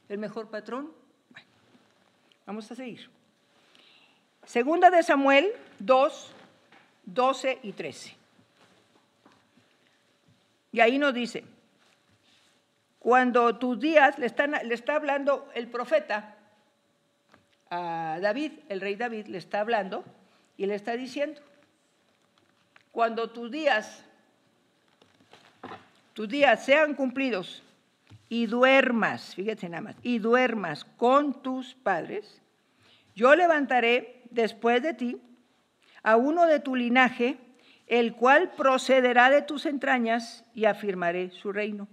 [0.08, 0.92] el mejor patrón.
[1.30, 1.48] Bueno,
[2.46, 3.10] vamos a seguir.
[4.44, 6.32] Segunda de Samuel 2,
[7.04, 8.17] 12 y 13.
[10.72, 11.44] Y ahí nos dice,
[12.98, 16.35] cuando tus días, le, está hablando el profeta,
[17.70, 20.04] a David, el rey David le está hablando
[20.57, 21.40] y le está diciendo,
[22.92, 24.04] cuando tus días,
[26.14, 27.62] tus días sean cumplidos
[28.28, 32.40] y duermas, fíjate nada más, y duermas con tus padres,
[33.14, 35.20] yo levantaré después de ti
[36.02, 37.37] a uno de tu linaje,
[37.88, 41.88] el cual procederá de tus entrañas y afirmaré su reino.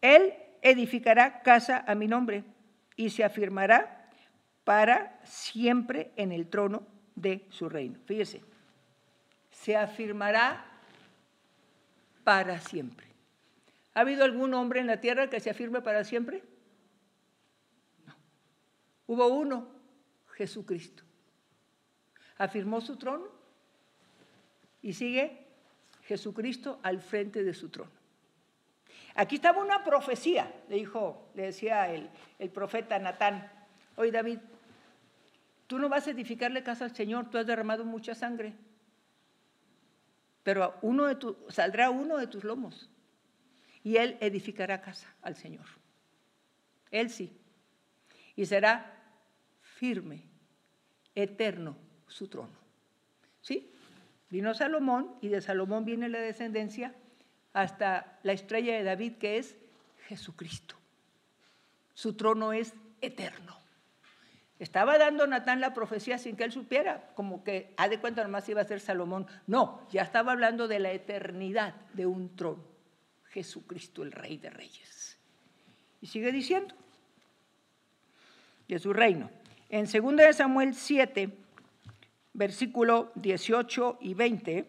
[0.00, 2.44] Él edificará casa a mi nombre
[2.96, 4.10] y se afirmará
[4.64, 7.98] para siempre en el trono de su reino.
[8.04, 8.42] Fíjese,
[9.50, 10.64] se afirmará
[12.24, 13.06] para siempre.
[13.94, 16.42] ¿Ha habido algún hombre en la tierra que se afirme para siempre?
[18.04, 18.14] No.
[19.06, 19.68] Hubo uno,
[20.32, 21.04] Jesucristo.
[22.38, 23.33] Afirmó su trono
[24.84, 25.44] y sigue
[26.02, 27.90] Jesucristo al frente de su trono.
[29.16, 33.50] Aquí estaba una profecía, le dijo, le decía el, el profeta Natán.
[33.96, 34.38] Oye David,
[35.66, 38.54] Tú no vas a edificarle casa al Señor, tú has derramado mucha sangre.
[40.42, 42.90] Pero uno de saldrá uno de tus lomos
[43.82, 45.64] y él edificará casa al Señor.
[46.90, 47.36] Él sí.
[48.36, 49.02] Y será
[49.62, 50.22] firme,
[51.14, 52.58] eterno su trono.
[53.40, 53.73] ¿Sí?
[54.34, 56.92] Vino Salomón y de Salomón viene la descendencia
[57.52, 59.56] hasta la estrella de David que es
[60.08, 60.74] Jesucristo.
[61.92, 63.56] Su trono es eterno.
[64.58, 68.48] Estaba dando Natán la profecía sin que él supiera, como que, ha de cuenta nomás
[68.48, 69.28] iba a ser Salomón.
[69.46, 72.64] No, ya estaba hablando de la eternidad de un trono,
[73.26, 75.16] Jesucristo el Rey de Reyes.
[76.00, 76.74] Y sigue diciendo,
[78.66, 79.30] de su reino.
[79.68, 81.43] En 2 Samuel 7,
[82.34, 84.66] versículo 18 y 20,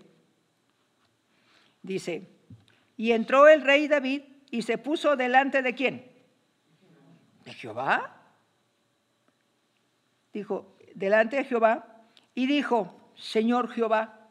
[1.81, 2.29] dice,
[2.95, 6.11] y entró el rey David y se puso delante de quién?
[7.43, 8.21] De Jehová.
[10.31, 14.29] Dijo, delante de Jehová, y dijo, Señor Jehová,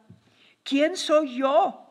[0.63, 1.81] ¿quién soy yo?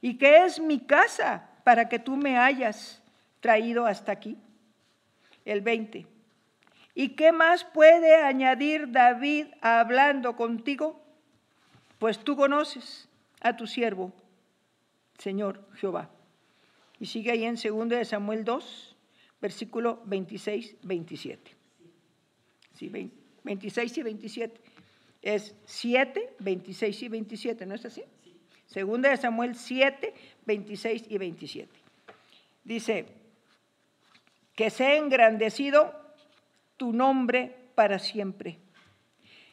[0.00, 3.02] ¿Y qué es mi casa para que tú me hayas
[3.40, 4.36] traído hasta aquí?
[5.44, 6.06] El 20.
[6.94, 11.00] ¿Y qué más puede añadir David hablando contigo?
[11.98, 13.08] Pues tú conoces
[13.40, 14.12] a tu siervo,
[15.18, 16.10] Señor Jehová.
[16.98, 18.96] Y sigue ahí en 2 de Samuel 2,
[19.40, 21.50] versículo 26, 27.
[22.74, 22.88] Sí,
[23.44, 24.60] 26 y 27.
[25.22, 28.02] Es 7, 26 y 27, ¿no es así?
[28.66, 30.14] Segunda de Samuel 7,
[30.46, 31.70] 26 y 27.
[32.64, 33.06] Dice,
[34.54, 35.94] que sea engrandecido
[36.80, 38.58] tu nombre para siempre.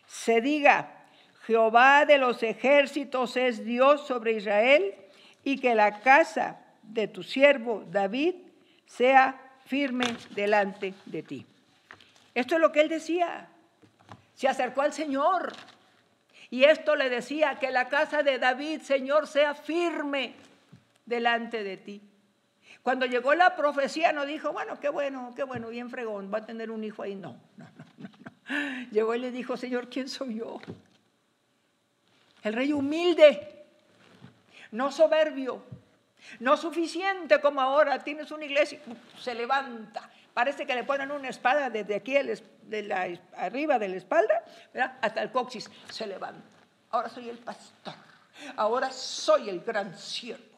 [0.05, 1.03] Se diga,
[1.45, 4.95] Jehová de los ejércitos es Dios sobre Israel
[5.43, 8.35] y que la casa de tu siervo David
[8.85, 11.45] sea firme delante de ti.
[12.33, 13.49] Esto es lo que él decía.
[14.33, 15.51] Se acercó al Señor
[16.49, 20.33] y esto le decía, que la casa de David, Señor, sea firme
[21.05, 22.01] delante de ti.
[22.87, 26.45] Cuando llegó la profecía no dijo, bueno, qué bueno, qué bueno, bien fregón, va a
[26.45, 27.15] tener un hijo ahí.
[27.15, 28.87] No, no, no, no.
[28.91, 30.61] Llegó y le dijo, Señor, ¿quién soy yo?
[32.43, 33.65] El rey humilde,
[34.71, 35.65] no soberbio,
[36.39, 38.79] no suficiente como ahora tienes una iglesia,
[39.19, 40.09] se levanta.
[40.33, 44.45] Parece que le ponen una espada desde aquí de la, arriba de la espalda
[45.01, 45.69] hasta el coxis.
[45.89, 46.47] Se levanta.
[46.91, 47.95] Ahora soy el pastor.
[48.55, 50.56] Ahora soy el gran siervo.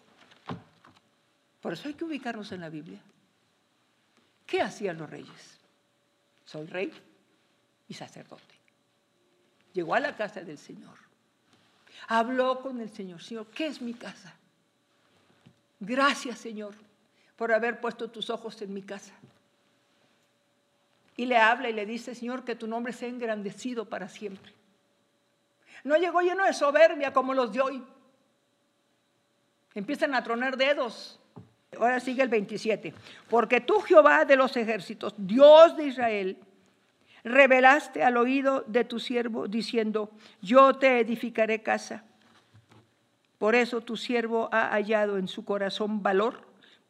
[1.62, 3.02] Por eso hay que ubicarnos en la Biblia.
[4.46, 5.60] ¿Qué hacían los reyes?
[6.46, 6.92] Soy rey
[7.88, 8.44] y sacerdote.
[9.74, 10.98] Llegó a la casa del Señor.
[12.08, 13.22] Habló con el Señor.
[13.22, 14.34] Señor, ¿qué es mi casa?
[15.80, 16.74] Gracias, Señor,
[17.36, 19.14] por haber puesto tus ojos en mi casa.
[21.16, 24.54] Y le habla y le dice, Señor, que tu nombre sea engrandecido para siempre.
[25.84, 27.84] No llegó lleno de soberbia como los de hoy.
[29.76, 31.19] Empiezan a tronar dedos.
[31.78, 32.94] Ahora sigue el 27.
[33.30, 36.38] Porque tú, Jehová de los ejércitos, Dios de Israel,
[37.24, 42.04] revelaste al oído de tu siervo diciendo, yo te edificaré casa
[43.40, 46.42] por eso tu siervo ha hallado en su corazón valor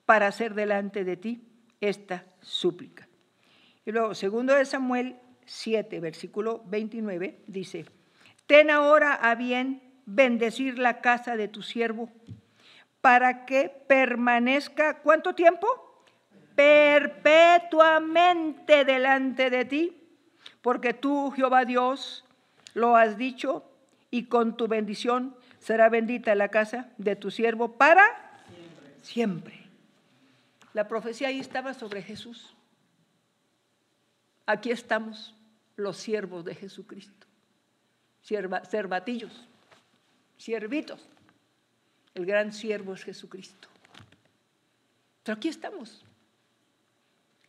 [0.06, 1.44] para hacer delante de ti
[1.80, 3.08] esta súplica.
[3.86, 5.16] Y luego, segundo de Samuel
[5.46, 7.86] 7, versículo 29, dice,
[8.48, 12.10] ten ahora a bien bendecir la casa de tu siervo
[13.02, 15.68] para que permanezca, ¿cuánto tiempo?
[16.56, 19.98] Perpetuamente delante de ti,
[20.62, 22.24] porque tú, Jehová Dios,
[22.74, 23.66] lo has dicho
[24.12, 28.04] y con tu bendición será bendita la casa de tu siervo para
[29.02, 29.60] siempre.
[30.74, 32.56] La profecía ahí estaba sobre Jesús.
[34.46, 35.36] Aquí estamos
[35.76, 37.28] los siervos de Jesucristo,
[38.22, 39.48] Sierva, servatillos,
[40.38, 41.08] siervitos.
[42.20, 43.68] El gran siervo es Jesucristo.
[45.24, 46.04] Pero aquí estamos.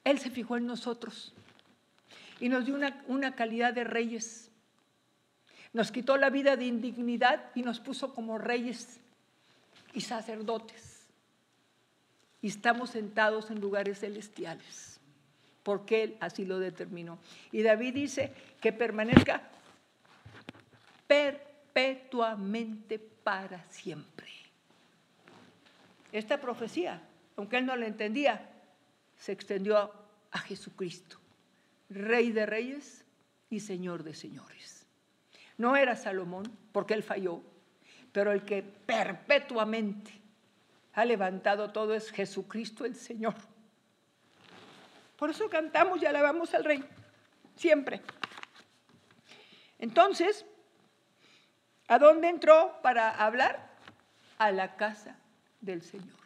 [0.04, 1.32] Él se fijó en nosotros
[2.40, 4.50] y nos dio una, una calidad de reyes
[5.72, 8.98] nos quitó la vida de indignidad y nos puso como reyes
[9.94, 11.06] y sacerdotes.
[12.42, 14.98] Y estamos sentados en lugares celestiales,
[15.62, 17.18] porque Él así lo determinó.
[17.52, 19.42] Y David dice que permanezca
[21.06, 24.39] perpetuamente para siempre.
[26.12, 27.00] Esta profecía,
[27.36, 28.50] aunque él no la entendía,
[29.16, 29.92] se extendió
[30.32, 31.18] a, Jesucristo,
[31.88, 33.04] Rey de reyes
[33.48, 34.86] y Señor de señores.
[35.58, 37.42] No era Salomón, porque él falló,
[38.12, 40.12] pero el que perpetuamente
[40.94, 43.34] ha levantado todo es Jesucristo el Señor.
[45.16, 46.84] Por eso cantamos y alabamos al Rey,
[47.56, 48.00] siempre.
[49.78, 50.46] Entonces,
[51.88, 53.68] ¿a dónde entró para hablar?
[54.38, 55.19] A la casa
[55.60, 56.18] del Señor.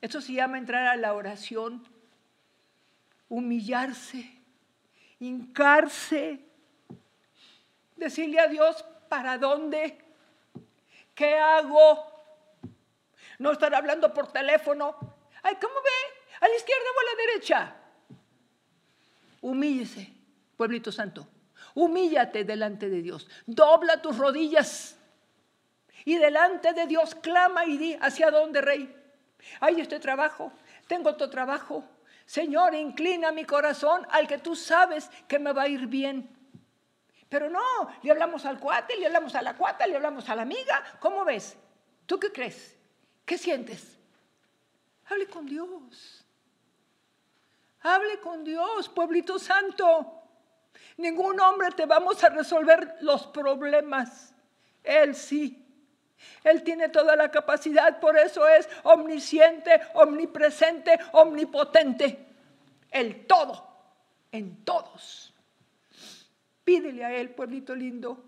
[0.00, 1.86] Eso se llama entrar a la oración,
[3.28, 4.40] humillarse,
[5.18, 6.48] hincarse,
[7.98, 9.98] Decirle a Dios, ¿para dónde?
[11.14, 12.06] ¿Qué hago?
[13.40, 14.96] No estar hablando por teléfono.
[15.42, 16.36] Ay, ¿cómo ve?
[16.40, 17.76] ¿A la izquierda o a la derecha?
[19.40, 20.12] Humíllese,
[20.56, 21.26] pueblito santo.
[21.74, 23.28] Humíllate delante de Dios.
[23.46, 24.96] Dobla tus rodillas.
[26.08, 28.90] Y delante de Dios clama y di, ¿hacia dónde, rey?
[29.60, 30.50] Hay este trabajo,
[30.86, 31.84] tengo otro trabajo.
[32.24, 36.26] Señor, inclina mi corazón al que tú sabes que me va a ir bien.
[37.28, 37.60] Pero no,
[38.00, 40.82] le hablamos al cuate, le hablamos a la cuata, le hablamos a la amiga.
[40.98, 41.58] ¿Cómo ves?
[42.06, 42.74] ¿Tú qué crees?
[43.26, 43.98] ¿Qué sientes?
[45.10, 46.24] Hable con Dios.
[47.82, 50.22] Hable con Dios, pueblito santo.
[50.96, 54.32] Ningún hombre te vamos a resolver los problemas.
[54.82, 55.66] Él sí.
[56.44, 62.26] Él tiene toda la capacidad, por eso es omnisciente, omnipresente, omnipotente.
[62.90, 63.68] El todo,
[64.32, 65.34] en todos.
[66.64, 68.24] Pídele a Él, pueblito lindo.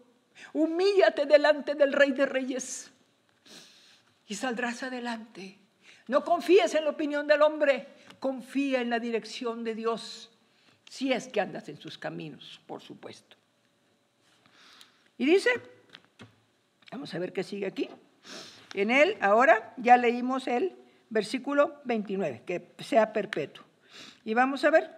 [0.53, 2.91] Humíllate delante del Rey de Reyes
[4.27, 5.59] y saldrás adelante.
[6.07, 7.89] No confíes en la opinión del hombre,
[8.19, 10.31] confía en la dirección de Dios,
[10.89, 13.37] si es que andas en sus caminos, por supuesto.
[15.19, 15.51] Y dice,
[16.91, 17.89] Vamos a ver qué sigue aquí.
[18.75, 20.77] En él, ahora ya leímos el
[21.09, 23.65] versículo 29, que sea perpetuo.
[24.25, 24.91] Y vamos a ver.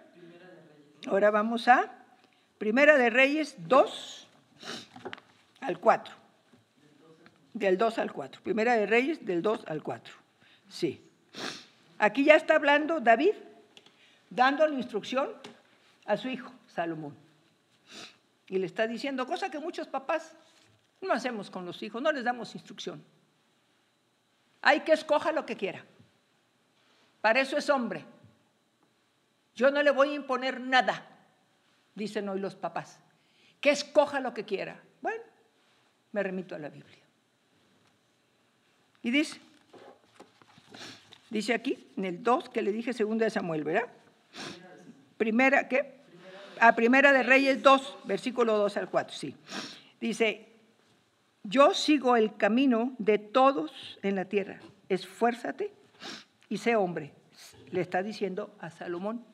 [1.07, 1.91] Ahora vamos a
[2.57, 4.27] Primera de Reyes 2
[5.61, 6.15] al 4.
[7.53, 8.41] Del 2 al 4.
[8.41, 10.13] Primera de Reyes del 2 al 4.
[10.69, 11.01] Sí.
[11.99, 13.33] Aquí ya está hablando David,
[14.29, 15.29] dando la instrucción
[16.05, 17.15] a su hijo, Salomón.
[18.47, 20.35] Y le está diciendo, cosa que muchos papás
[21.03, 23.03] no hacemos con los hijos, no les damos instrucción.
[24.61, 25.83] Hay que escoja lo que quiera.
[27.21, 28.05] Para eso es hombre.
[29.55, 31.05] Yo no le voy a imponer nada,
[31.93, 32.99] dicen hoy los papás.
[33.61, 34.81] Que escoja lo que quiera.
[35.01, 35.23] Bueno,
[36.11, 36.97] me remito a la Biblia.
[39.01, 39.39] Y dice,
[41.29, 43.87] dice aquí, en el 2 que le dije segunda de Samuel, ¿verdad?
[45.17, 46.01] Primera, ¿qué?
[46.59, 49.35] A primera de Reyes 2, versículo 2 al 4, sí.
[49.99, 50.52] Dice,
[51.43, 54.59] yo sigo el camino de todos en la tierra.
[54.89, 55.73] Esfuérzate
[56.49, 57.13] y sé hombre.
[57.71, 59.25] Le está diciendo a Salomón.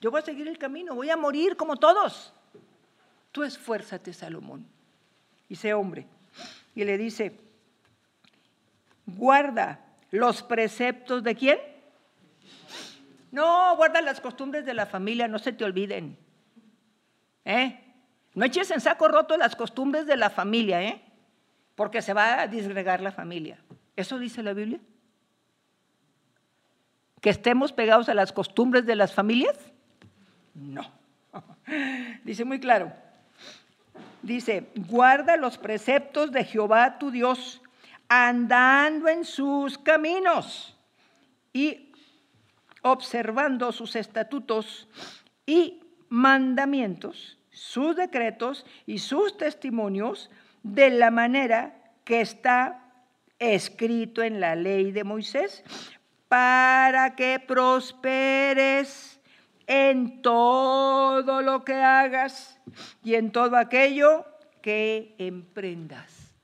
[0.00, 2.32] Yo voy a seguir el camino, voy a morir como todos.
[3.32, 4.66] Tú esfuérzate, Salomón,
[5.48, 6.06] y sé hombre.
[6.74, 7.36] Y le dice,
[9.06, 11.58] guarda los preceptos de quién?
[13.30, 16.16] No, guarda las costumbres de la familia, no se te olviden.
[17.44, 17.78] ¿Eh?
[18.34, 21.02] No eches en saco roto las costumbres de la familia, ¿eh?
[21.78, 23.56] Porque se va a disgregar la familia.
[23.94, 24.80] ¿Eso dice la Biblia?
[27.20, 29.56] ¿Que estemos pegados a las costumbres de las familias?
[30.54, 30.90] No.
[32.24, 32.92] Dice muy claro.
[34.22, 37.62] Dice, guarda los preceptos de Jehová tu Dios,
[38.08, 40.76] andando en sus caminos
[41.52, 41.92] y
[42.82, 44.88] observando sus estatutos
[45.46, 50.28] y mandamientos, sus decretos y sus testimonios,
[50.62, 52.84] de la manera que está
[53.38, 55.62] escrito en la ley de Moisés,
[56.28, 59.20] para que prosperes
[59.66, 62.58] en todo lo que hagas
[63.02, 64.26] y en todo aquello
[64.62, 66.34] que emprendas.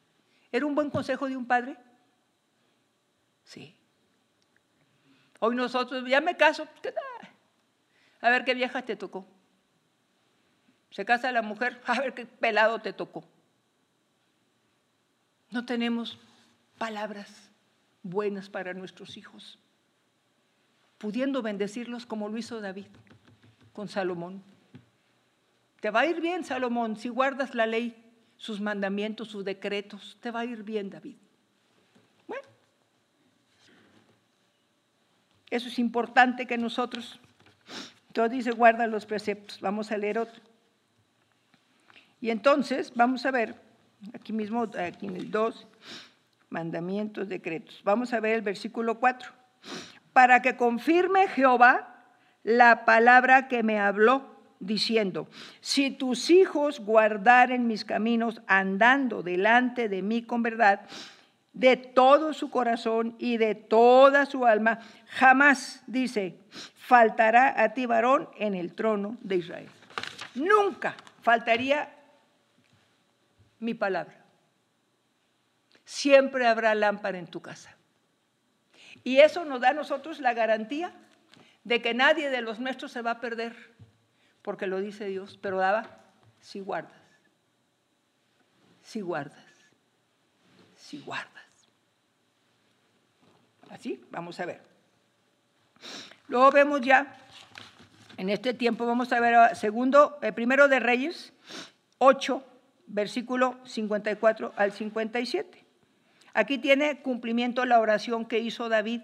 [0.52, 1.76] ¿Era un buen consejo de un padre?
[3.42, 3.76] Sí.
[5.40, 6.66] Hoy nosotros, ya me caso,
[8.20, 9.26] a ver qué vieja te tocó.
[10.90, 13.24] Se casa la mujer, a ver qué pelado te tocó.
[15.54, 16.18] No tenemos
[16.78, 17.30] palabras
[18.02, 19.60] buenas para nuestros hijos,
[20.98, 22.86] pudiendo bendecirlos como lo hizo David
[23.72, 24.42] con Salomón.
[25.78, 27.94] Te va a ir bien, Salomón, si guardas la ley,
[28.36, 30.16] sus mandamientos, sus decretos.
[30.20, 31.14] Te va a ir bien, David.
[32.26, 32.48] Bueno,
[35.50, 37.20] eso es importante que nosotros,
[38.12, 39.60] todo dice, guarda los preceptos.
[39.60, 40.42] Vamos a leer otro.
[42.20, 43.62] Y entonces, vamos a ver
[44.12, 45.66] Aquí mismo, aquí en el 2,
[46.50, 47.80] mandamientos, decretos.
[47.84, 49.30] Vamos a ver el versículo 4.
[50.12, 52.06] Para que confirme Jehová
[52.42, 55.28] la palabra que me habló, diciendo,
[55.60, 60.82] si tus hijos guardaren mis caminos andando delante de mí con verdad,
[61.52, 66.38] de todo su corazón y de toda su alma, jamás, dice,
[66.74, 69.68] faltará a ti varón en el trono de Israel.
[70.34, 71.93] Nunca faltaría
[73.58, 74.24] mi palabra.
[75.84, 77.76] Siempre habrá lámpara en tu casa.
[79.02, 80.92] Y eso nos da a nosotros la garantía
[81.64, 83.54] de que nadie de los nuestros se va a perder,
[84.42, 86.04] porque lo dice Dios, pero daba
[86.40, 86.92] si guardas,
[88.82, 89.44] si guardas,
[90.76, 91.44] si guardas.
[93.70, 94.62] Así, vamos a ver.
[96.28, 97.16] Luego vemos ya,
[98.16, 101.32] en este tiempo vamos a ver, segundo, el primero de Reyes,
[101.98, 102.44] 8,
[102.86, 105.64] versículo 54 al 57.
[106.34, 109.00] Aquí tiene cumplimiento la oración que hizo David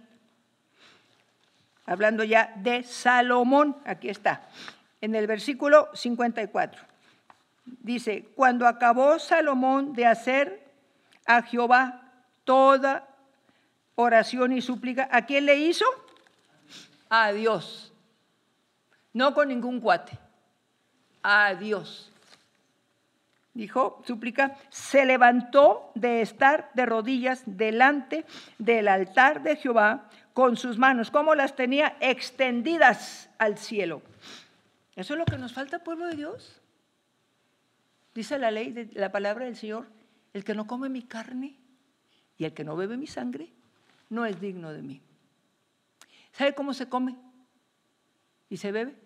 [1.90, 4.48] hablando ya de Salomón, aquí está,
[5.00, 6.80] en el versículo 54.
[7.64, 10.62] Dice, cuando acabó Salomón de hacer
[11.26, 12.12] a Jehová
[12.44, 13.08] toda
[13.96, 15.84] oración y súplica, ¿a quién le hizo?
[17.08, 17.92] A Dios.
[19.12, 20.16] No con ningún cuate.
[21.24, 22.09] A Dios.
[23.60, 28.24] Dijo, súplica, se levantó de estar de rodillas delante
[28.56, 34.00] del altar de Jehová con sus manos, como las tenía extendidas al cielo.
[34.96, 36.62] Eso es lo que nos falta, pueblo de Dios.
[38.14, 39.86] Dice la ley, de la palabra del Señor,
[40.32, 41.54] el que no come mi carne
[42.38, 43.50] y el que no bebe mi sangre
[44.08, 45.02] no es digno de mí.
[46.32, 47.14] ¿Sabe cómo se come?
[48.48, 48.96] Y se bebe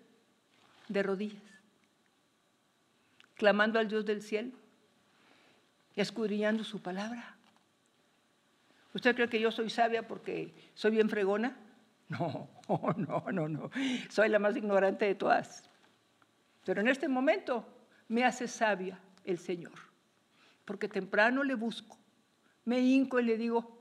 [0.87, 1.43] de rodillas,
[3.35, 4.53] clamando al Dios del cielo
[5.95, 7.37] y escudriñando su palabra.
[8.95, 11.57] ¿Usted cree que yo soy sabia porque soy bien fregona?
[12.09, 12.49] No,
[12.97, 13.71] no, no, no.
[14.09, 15.69] Soy la más ignorante de todas.
[16.65, 17.67] Pero en este momento
[18.09, 19.73] me hace sabia el Señor,
[20.65, 21.99] porque temprano le busco,
[22.65, 23.79] me hinco y le digo,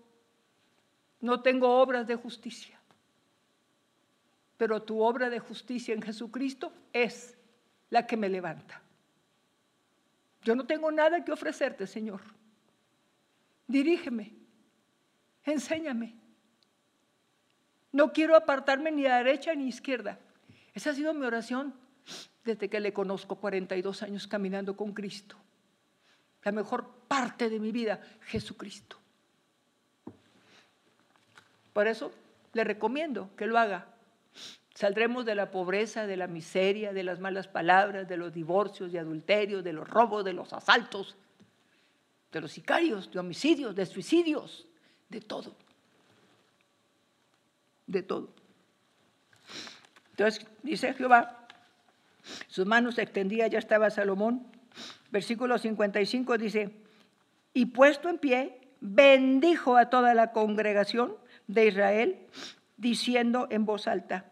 [1.22, 2.80] no tengo obras de justicia,
[4.58, 7.38] pero tu obra de justicia en Jesucristo es
[7.90, 8.83] la que me levanta.
[10.44, 12.22] Yo no tengo nada que ofrecerte, Señor.
[13.68, 14.34] Dirígeme,
[15.44, 16.16] enséñame.
[17.92, 20.20] No quiero apartarme ni a derecha ni a izquierda.
[20.74, 21.74] Esa ha sido mi oración
[22.44, 25.38] desde que le conozco 42 años caminando con Cristo.
[26.44, 28.98] La mejor parte de mi vida, Jesucristo.
[31.72, 32.12] Por eso
[32.54, 33.88] le recomiendo que lo haga.
[34.84, 39.00] Saldremos de la pobreza, de la miseria, de las malas palabras, de los divorcios, de
[39.00, 41.16] adulterios, de los robos, de los asaltos,
[42.34, 44.68] de los sicarios, de homicidios, de suicidios,
[45.08, 45.56] de todo.
[47.88, 48.28] De todo.
[50.10, 51.48] Entonces dice Jehová,
[52.48, 54.46] sus manos extendidas ya estaba Salomón.
[55.12, 56.72] Versículo 55 dice,
[57.54, 61.16] y puesto en pie, bendijo a toda la congregación
[61.48, 62.28] de Israel,
[62.76, 64.26] diciendo en voz alta,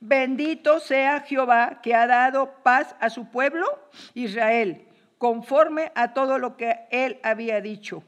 [0.00, 3.66] bendito sea Jehová que ha dado paz a su pueblo
[4.14, 4.86] Israel,
[5.18, 8.02] conforme a todo lo que él había dicho.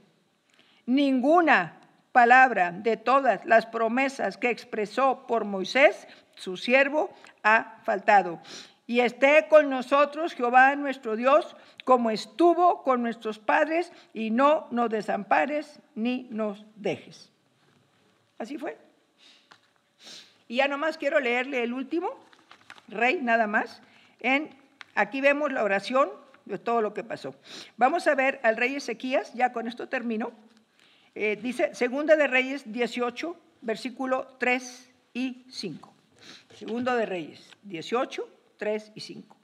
[0.86, 1.78] Ninguna
[2.12, 7.10] palabra de todas las promesas que expresó por Moisés, su siervo,
[7.42, 8.40] ha faltado.
[8.86, 14.88] Y esté con nosotros Jehová nuestro Dios, como estuvo con nuestros padres, y no nos
[14.88, 17.30] desampares ni nos dejes.
[18.38, 18.87] Así fue.
[20.48, 22.08] Y ya nomás quiero leerle el último,
[22.88, 23.82] rey, nada más.
[24.20, 24.48] En,
[24.94, 26.08] aquí vemos la oración
[26.46, 27.34] de todo lo que pasó.
[27.76, 30.32] Vamos a ver al rey Ezequías, ya con esto termino.
[31.14, 35.94] Eh, dice, Segunda de Reyes 18, versículo 3 y 5.
[36.54, 39.36] Segundo de Reyes 18, 3 y 5.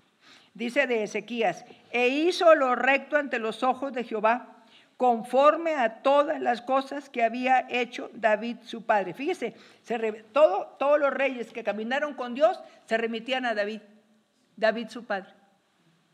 [0.55, 4.54] Dice de Ezequías, e hizo lo recto ante los ojos de Jehová
[4.97, 9.15] conforme a todas las cosas que había hecho David su padre.
[9.15, 9.55] Fíjese,
[10.33, 13.81] todo, todos los reyes que caminaron con Dios se remitían a David,
[14.57, 15.31] David su padre.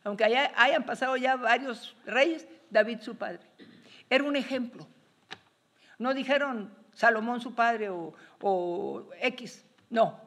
[0.03, 3.41] Aunque hayan pasado ya varios reyes, David su padre.
[4.09, 4.87] Era un ejemplo.
[5.99, 10.18] No dijeron Salomón su padre o, o X, no,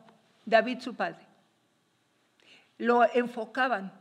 [0.45, 1.25] David su padre.
[2.77, 3.91] Lo enfocaban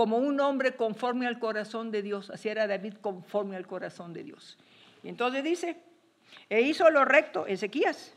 [0.00, 2.30] como un hombre conforme al corazón de Dios.
[2.30, 4.56] Así era David conforme al corazón de Dios.
[5.02, 5.76] Y entonces dice,
[6.48, 8.14] e hizo lo recto, Ezequías,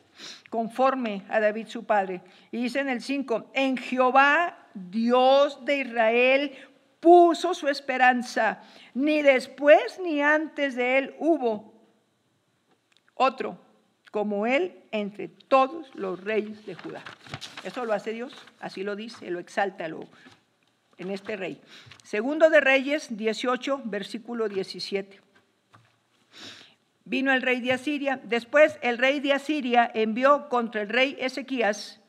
[0.49, 2.21] conforme a David su padre.
[2.51, 6.55] Y dice en el 5, en Jehová, Dios de Israel,
[7.01, 8.63] puso su esperanza.
[8.93, 11.73] Ni después ni antes de él hubo
[13.15, 13.59] otro
[14.09, 17.03] como él entre todos los reyes de Judá.
[17.65, 20.07] Eso lo hace Dios, así lo dice, lo exalta, lo,
[20.97, 21.59] en este rey.
[22.03, 25.19] Segundo de Reyes 18, versículo 17.
[27.05, 28.19] Vino el rey de Asiria.
[28.23, 31.99] Después el rey de Asiria envió contra el rey Ezequías.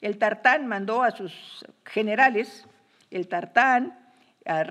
[0.00, 2.66] El Tartán mandó a sus generales,
[3.10, 3.98] el Tartán,
[4.46, 4.62] a,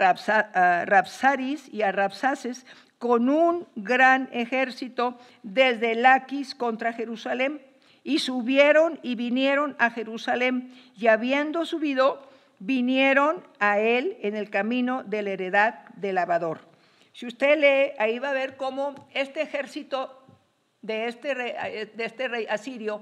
[0.86, 2.66] Rapsaris y a Rapsaces,
[2.98, 7.62] con un gran ejército desde Laquis contra Jerusalén.
[8.04, 10.74] Y subieron y vinieron a Jerusalén.
[10.98, 12.29] Y habiendo subido,
[12.60, 16.60] vinieron a él en el camino de la heredad del lavador.
[17.14, 20.24] Si usted lee, ahí va a ver cómo este ejército
[20.82, 21.54] de este rey,
[21.94, 23.02] de este rey asirio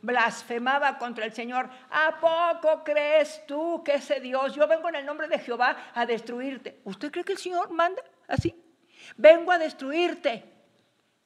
[0.00, 1.68] blasfemaba contra el Señor.
[1.90, 6.06] ¿A poco crees tú que ese Dios, yo vengo en el nombre de Jehová a
[6.06, 6.80] destruirte?
[6.84, 8.54] ¿Usted cree que el Señor manda así?
[9.16, 10.44] Vengo a destruirte.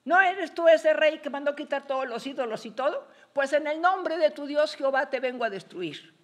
[0.05, 3.07] ¿No eres tú ese rey que mandó quitar todos los ídolos y todo?
[3.33, 6.22] Pues en el nombre de tu Dios Jehová te vengo a destruir.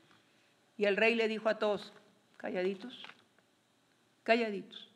[0.78, 1.92] Y el rey le dijo a todos,
[2.36, 3.02] calladitos,
[4.22, 4.88] calladitos.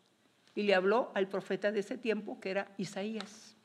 [0.55, 3.57] Y le habló al profeta de ese tiempo, que era Isaías.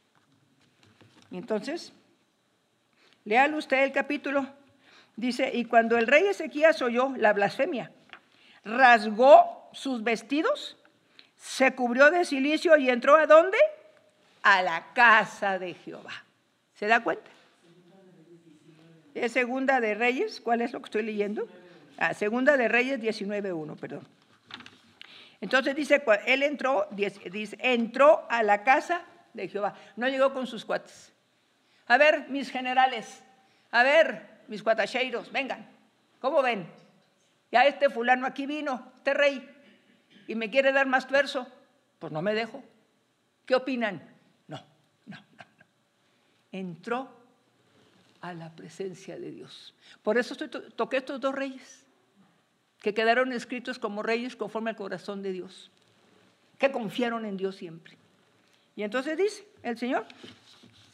[1.30, 1.94] Y entonces,
[3.24, 4.48] léalo usted el capítulo.
[5.16, 7.92] Dice, y cuando el rey Ezequías oyó la blasfemia,
[8.64, 10.76] rasgó sus vestidos,
[11.36, 13.58] se cubrió de silicio y entró a dónde?
[14.42, 16.24] A la casa de Jehová.
[16.74, 17.30] ¿Se da cuenta?
[19.14, 21.48] Es segunda de Reyes, ¿cuál es lo que estoy leyendo?
[21.98, 24.08] Ah, segunda de Reyes 19.1, perdón.
[25.42, 29.02] Entonces dice, él entró, dice, entró a la casa
[29.34, 29.76] de Jehová.
[29.96, 31.12] No llegó con sus cuates.
[31.88, 33.24] A ver, mis generales,
[33.72, 35.68] a ver, mis cuatacheiros, vengan.
[36.20, 36.68] ¿Cómo ven?
[37.52, 39.48] Ya este fulano aquí vino, este rey,
[40.28, 41.48] y me quiere dar más tuerzo.
[42.00, 42.64] Pues no me dejo.
[43.46, 44.04] ¿Qué opinan?
[44.48, 44.58] No,
[45.06, 45.66] no, no, no.
[46.52, 47.10] Entró
[48.22, 49.74] a la presencia de Dios.
[50.04, 50.36] Por eso
[50.76, 51.87] toqué estos dos reyes
[52.82, 55.72] que quedaron escritos como reyes conforme al corazón de Dios,
[56.58, 57.98] que confiaron en Dios siempre.
[58.76, 60.06] Y entonces dice el Señor,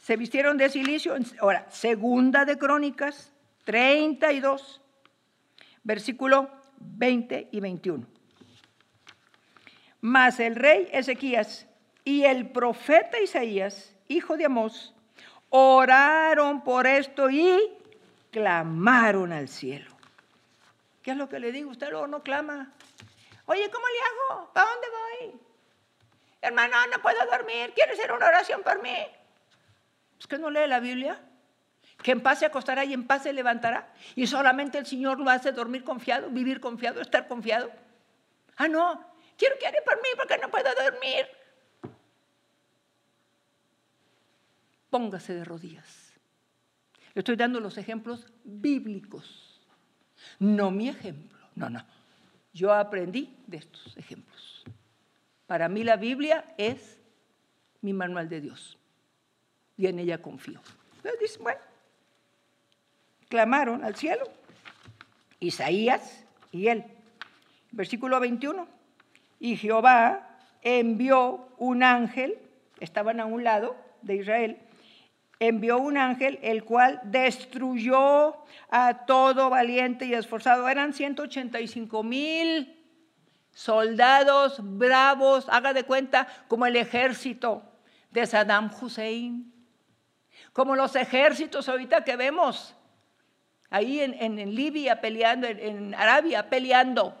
[0.00, 1.14] se vistieron de silicio.
[1.40, 3.32] Ahora, segunda de Crónicas
[3.64, 4.80] 32,
[5.82, 8.06] versículo 20 y 21.
[10.00, 11.66] Mas el rey Ezequías
[12.04, 14.94] y el profeta Isaías, hijo de Amós,
[15.48, 17.58] oraron por esto y
[18.30, 19.93] clamaron al cielo.
[21.04, 21.70] ¿Qué es lo que le digo?
[21.70, 22.72] Usted luego no clama.
[23.44, 24.52] Oye, ¿cómo le hago?
[24.54, 25.40] ¿Para dónde voy?
[26.40, 27.74] Hermano, no puedo dormir.
[27.74, 28.96] ¿Quiere hacer una oración por mí?
[30.18, 31.20] ¿Es que no lee la Biblia?
[32.02, 33.92] Que en paz se acostará y en paz se levantará.
[34.14, 37.70] Y solamente el Señor lo hace dormir confiado, vivir confiado, estar confiado.
[38.56, 39.14] Ah, no.
[39.36, 41.26] Quiero que haga por mí porque no puedo dormir.
[44.88, 46.14] Póngase de rodillas.
[47.12, 49.43] Le estoy dando los ejemplos bíblicos.
[50.38, 51.84] No mi ejemplo, no, no.
[52.52, 54.64] Yo aprendí de estos ejemplos.
[55.46, 56.98] Para mí la Biblia es
[57.80, 58.78] mi manual de Dios
[59.76, 60.60] y en ella confío.
[60.96, 61.60] Entonces bueno,
[63.28, 64.24] clamaron al cielo,
[65.40, 66.84] Isaías y él.
[67.72, 68.68] Versículo 21,
[69.40, 72.38] y Jehová envió un ángel,
[72.80, 74.58] estaban a un lado de Israel,
[75.38, 78.36] envió un ángel, el cual destruyó
[78.70, 80.68] a todo valiente y esforzado.
[80.68, 82.80] Eran 185 mil
[83.52, 87.62] soldados bravos, haga de cuenta, como el ejército
[88.10, 89.52] de Saddam Hussein,
[90.52, 92.76] como los ejércitos ahorita que vemos
[93.70, 97.18] ahí en, Libia peleando, en Arabia peleando,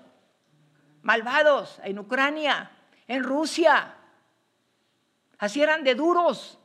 [1.02, 2.70] malvados, en Ucrania,
[3.08, 3.94] en Rusia.
[5.38, 6.60] Así eran de duros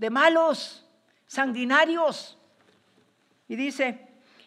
[0.00, 0.82] de malos,
[1.26, 2.38] sanguinarios.
[3.48, 4.00] Y dice,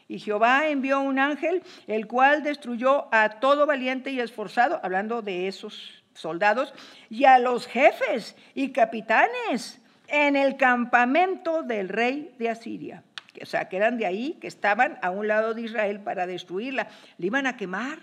[0.08, 5.48] y Jehová envió un ángel, el cual destruyó a todo valiente y esforzado, hablando de
[5.48, 6.74] esos soldados,
[7.08, 13.04] y a los jefes y capitanes en el campamento del rey de Asiria.
[13.40, 16.88] O sea, que eran de ahí, que estaban a un lado de Israel para destruirla.
[17.20, 18.00] Le iban a quemar.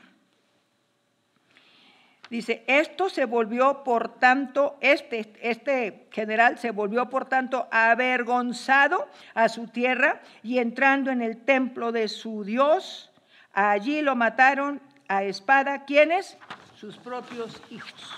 [2.31, 9.49] Dice, esto se volvió por tanto, este, este general se volvió por tanto avergonzado a
[9.49, 13.11] su tierra y entrando en el templo de su Dios,
[13.53, 15.85] allí lo mataron a espada.
[15.85, 16.39] ¿Quiénes?
[16.77, 18.17] Sus propios hijos.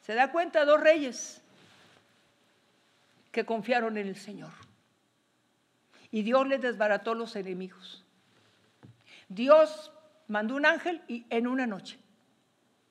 [0.00, 0.64] ¿Se da cuenta?
[0.64, 1.40] Dos reyes
[3.30, 4.50] que confiaron en el Señor.
[6.10, 8.04] Y Dios les desbarató los enemigos.
[9.28, 9.92] Dios
[10.26, 12.00] mandó un ángel y en una noche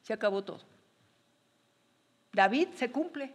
[0.06, 0.62] se acabó todo.
[2.32, 3.34] David se cumple.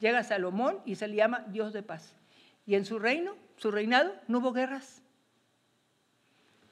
[0.00, 2.14] Llega Salomón y se le llama Dios de paz.
[2.64, 5.02] Y en su reino, su reinado, no hubo guerras.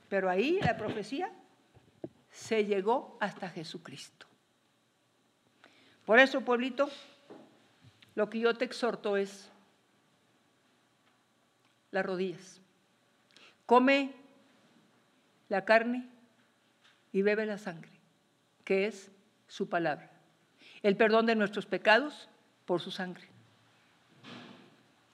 [0.09, 1.31] Pero ahí la profecía
[2.31, 4.27] se llegó hasta Jesucristo.
[6.07, 6.89] Por eso, pueblito,
[8.15, 9.51] lo que yo te exhorto es
[11.91, 12.63] las rodillas.
[13.67, 14.15] Come
[15.51, 16.09] la carne
[17.13, 18.00] y bebe la sangre
[18.71, 19.11] que es
[19.49, 20.09] su palabra.
[20.85, 22.29] El perdón de nuestros pecados
[22.67, 23.27] por su sangre.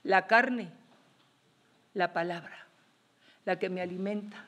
[0.02, 0.68] La carne,
[1.94, 2.66] la palabra,
[3.46, 4.44] la que me alimenta,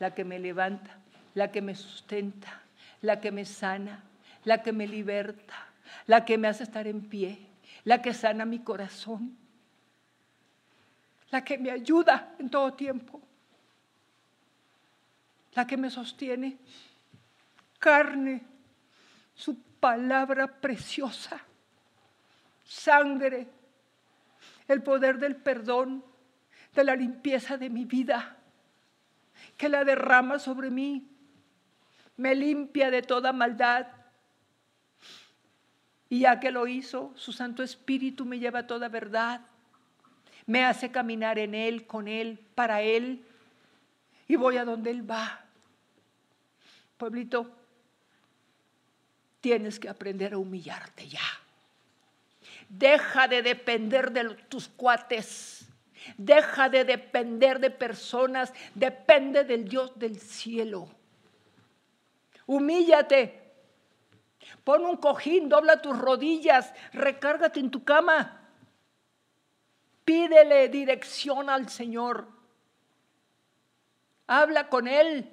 [0.00, 0.90] la que me levanta,
[1.34, 2.60] la que me sustenta,
[3.00, 4.02] la que me sana,
[4.42, 5.68] la que me liberta,
[6.08, 7.38] la que me hace estar en pie,
[7.84, 9.38] la que sana mi corazón,
[11.30, 13.20] la que me ayuda en todo tiempo,
[15.54, 16.56] la que me sostiene
[17.78, 18.42] carne,
[19.34, 21.40] su palabra preciosa,
[22.64, 23.48] sangre,
[24.66, 26.04] el poder del perdón,
[26.74, 28.36] de la limpieza de mi vida,
[29.56, 31.08] que la derrama sobre mí,
[32.16, 33.86] me limpia de toda maldad.
[36.10, 39.40] Y ya que lo hizo, su Santo Espíritu me lleva a toda verdad,
[40.46, 43.24] me hace caminar en Él, con Él, para Él,
[44.26, 45.44] y voy a donde Él va.
[46.96, 47.57] Pueblito,
[49.40, 51.20] tienes que aprender a humillarte ya.
[52.68, 55.66] Deja de depender de tus cuates.
[56.16, 58.52] Deja de depender de personas.
[58.74, 60.88] Depende del Dios del cielo.
[62.46, 63.48] Humíllate.
[64.64, 68.50] Pon un cojín, dobla tus rodillas, recárgate en tu cama.
[70.04, 72.28] Pídele dirección al Señor.
[74.26, 75.30] Habla con Él.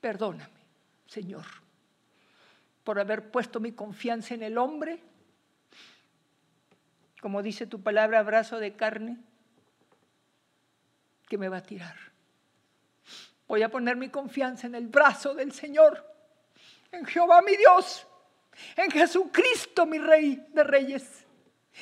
[0.00, 0.60] Perdóname,
[1.06, 1.44] Señor,
[2.84, 5.02] por haber puesto mi confianza en el hombre,
[7.20, 9.18] como dice tu palabra, abrazo de carne,
[11.28, 11.96] que me va a tirar.
[13.46, 16.06] Voy a poner mi confianza en el brazo del Señor,
[16.92, 18.06] en Jehová mi Dios,
[18.76, 21.26] en Jesucristo mi Rey de Reyes,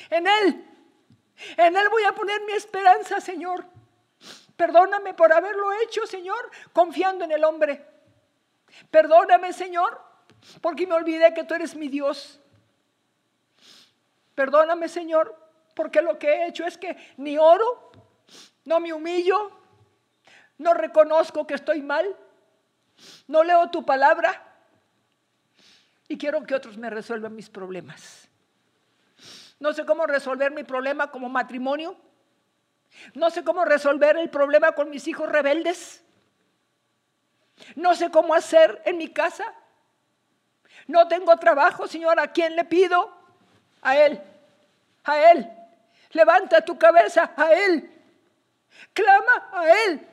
[0.09, 0.65] en Él.
[1.55, 3.65] En Él voy a poner mi esperanza, Señor.
[4.55, 7.85] Perdóname por haberlo hecho, Señor, confiando en el hombre.
[8.91, 10.08] Perdóname, Señor,
[10.61, 12.39] porque me olvidé que tú eres mi Dios.
[14.35, 15.35] Perdóname, Señor,
[15.75, 17.91] porque lo que he hecho es que ni oro,
[18.65, 19.51] no me humillo,
[20.57, 22.15] no reconozco que estoy mal,
[23.27, 24.45] no leo tu palabra
[26.07, 28.27] y quiero que otros me resuelvan mis problemas.
[29.59, 31.97] No sé cómo resolver mi problema como matrimonio.
[33.13, 36.03] No sé cómo resolver el problema con mis hijos rebeldes.
[37.75, 39.53] No sé cómo hacer en mi casa.
[40.89, 42.19] No tengo trabajo, Señor.
[42.19, 43.11] ¿A quién le pido?
[43.83, 44.19] A Él.
[45.03, 45.47] A Él.
[46.13, 47.91] Levanta tu cabeza a Él.
[48.91, 50.07] Clama a Él.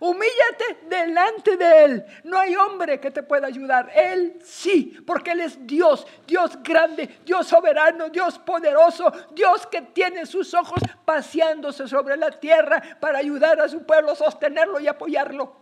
[0.00, 2.06] Humíllate delante de Él.
[2.24, 3.92] No hay hombre que te pueda ayudar.
[3.94, 10.24] Él sí, porque Él es Dios, Dios grande, Dios soberano, Dios poderoso, Dios que tiene
[10.24, 15.54] sus ojos paseándose sobre la tierra para ayudar a su pueblo, sostenerlo y apoyarlo.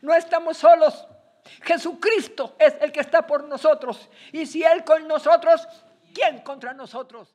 [0.00, 1.06] No estamos solos.
[1.62, 4.08] Jesucristo es el que está por nosotros.
[4.32, 5.66] Y si Él con nosotros,
[6.14, 7.28] ¿quién contra nosotros?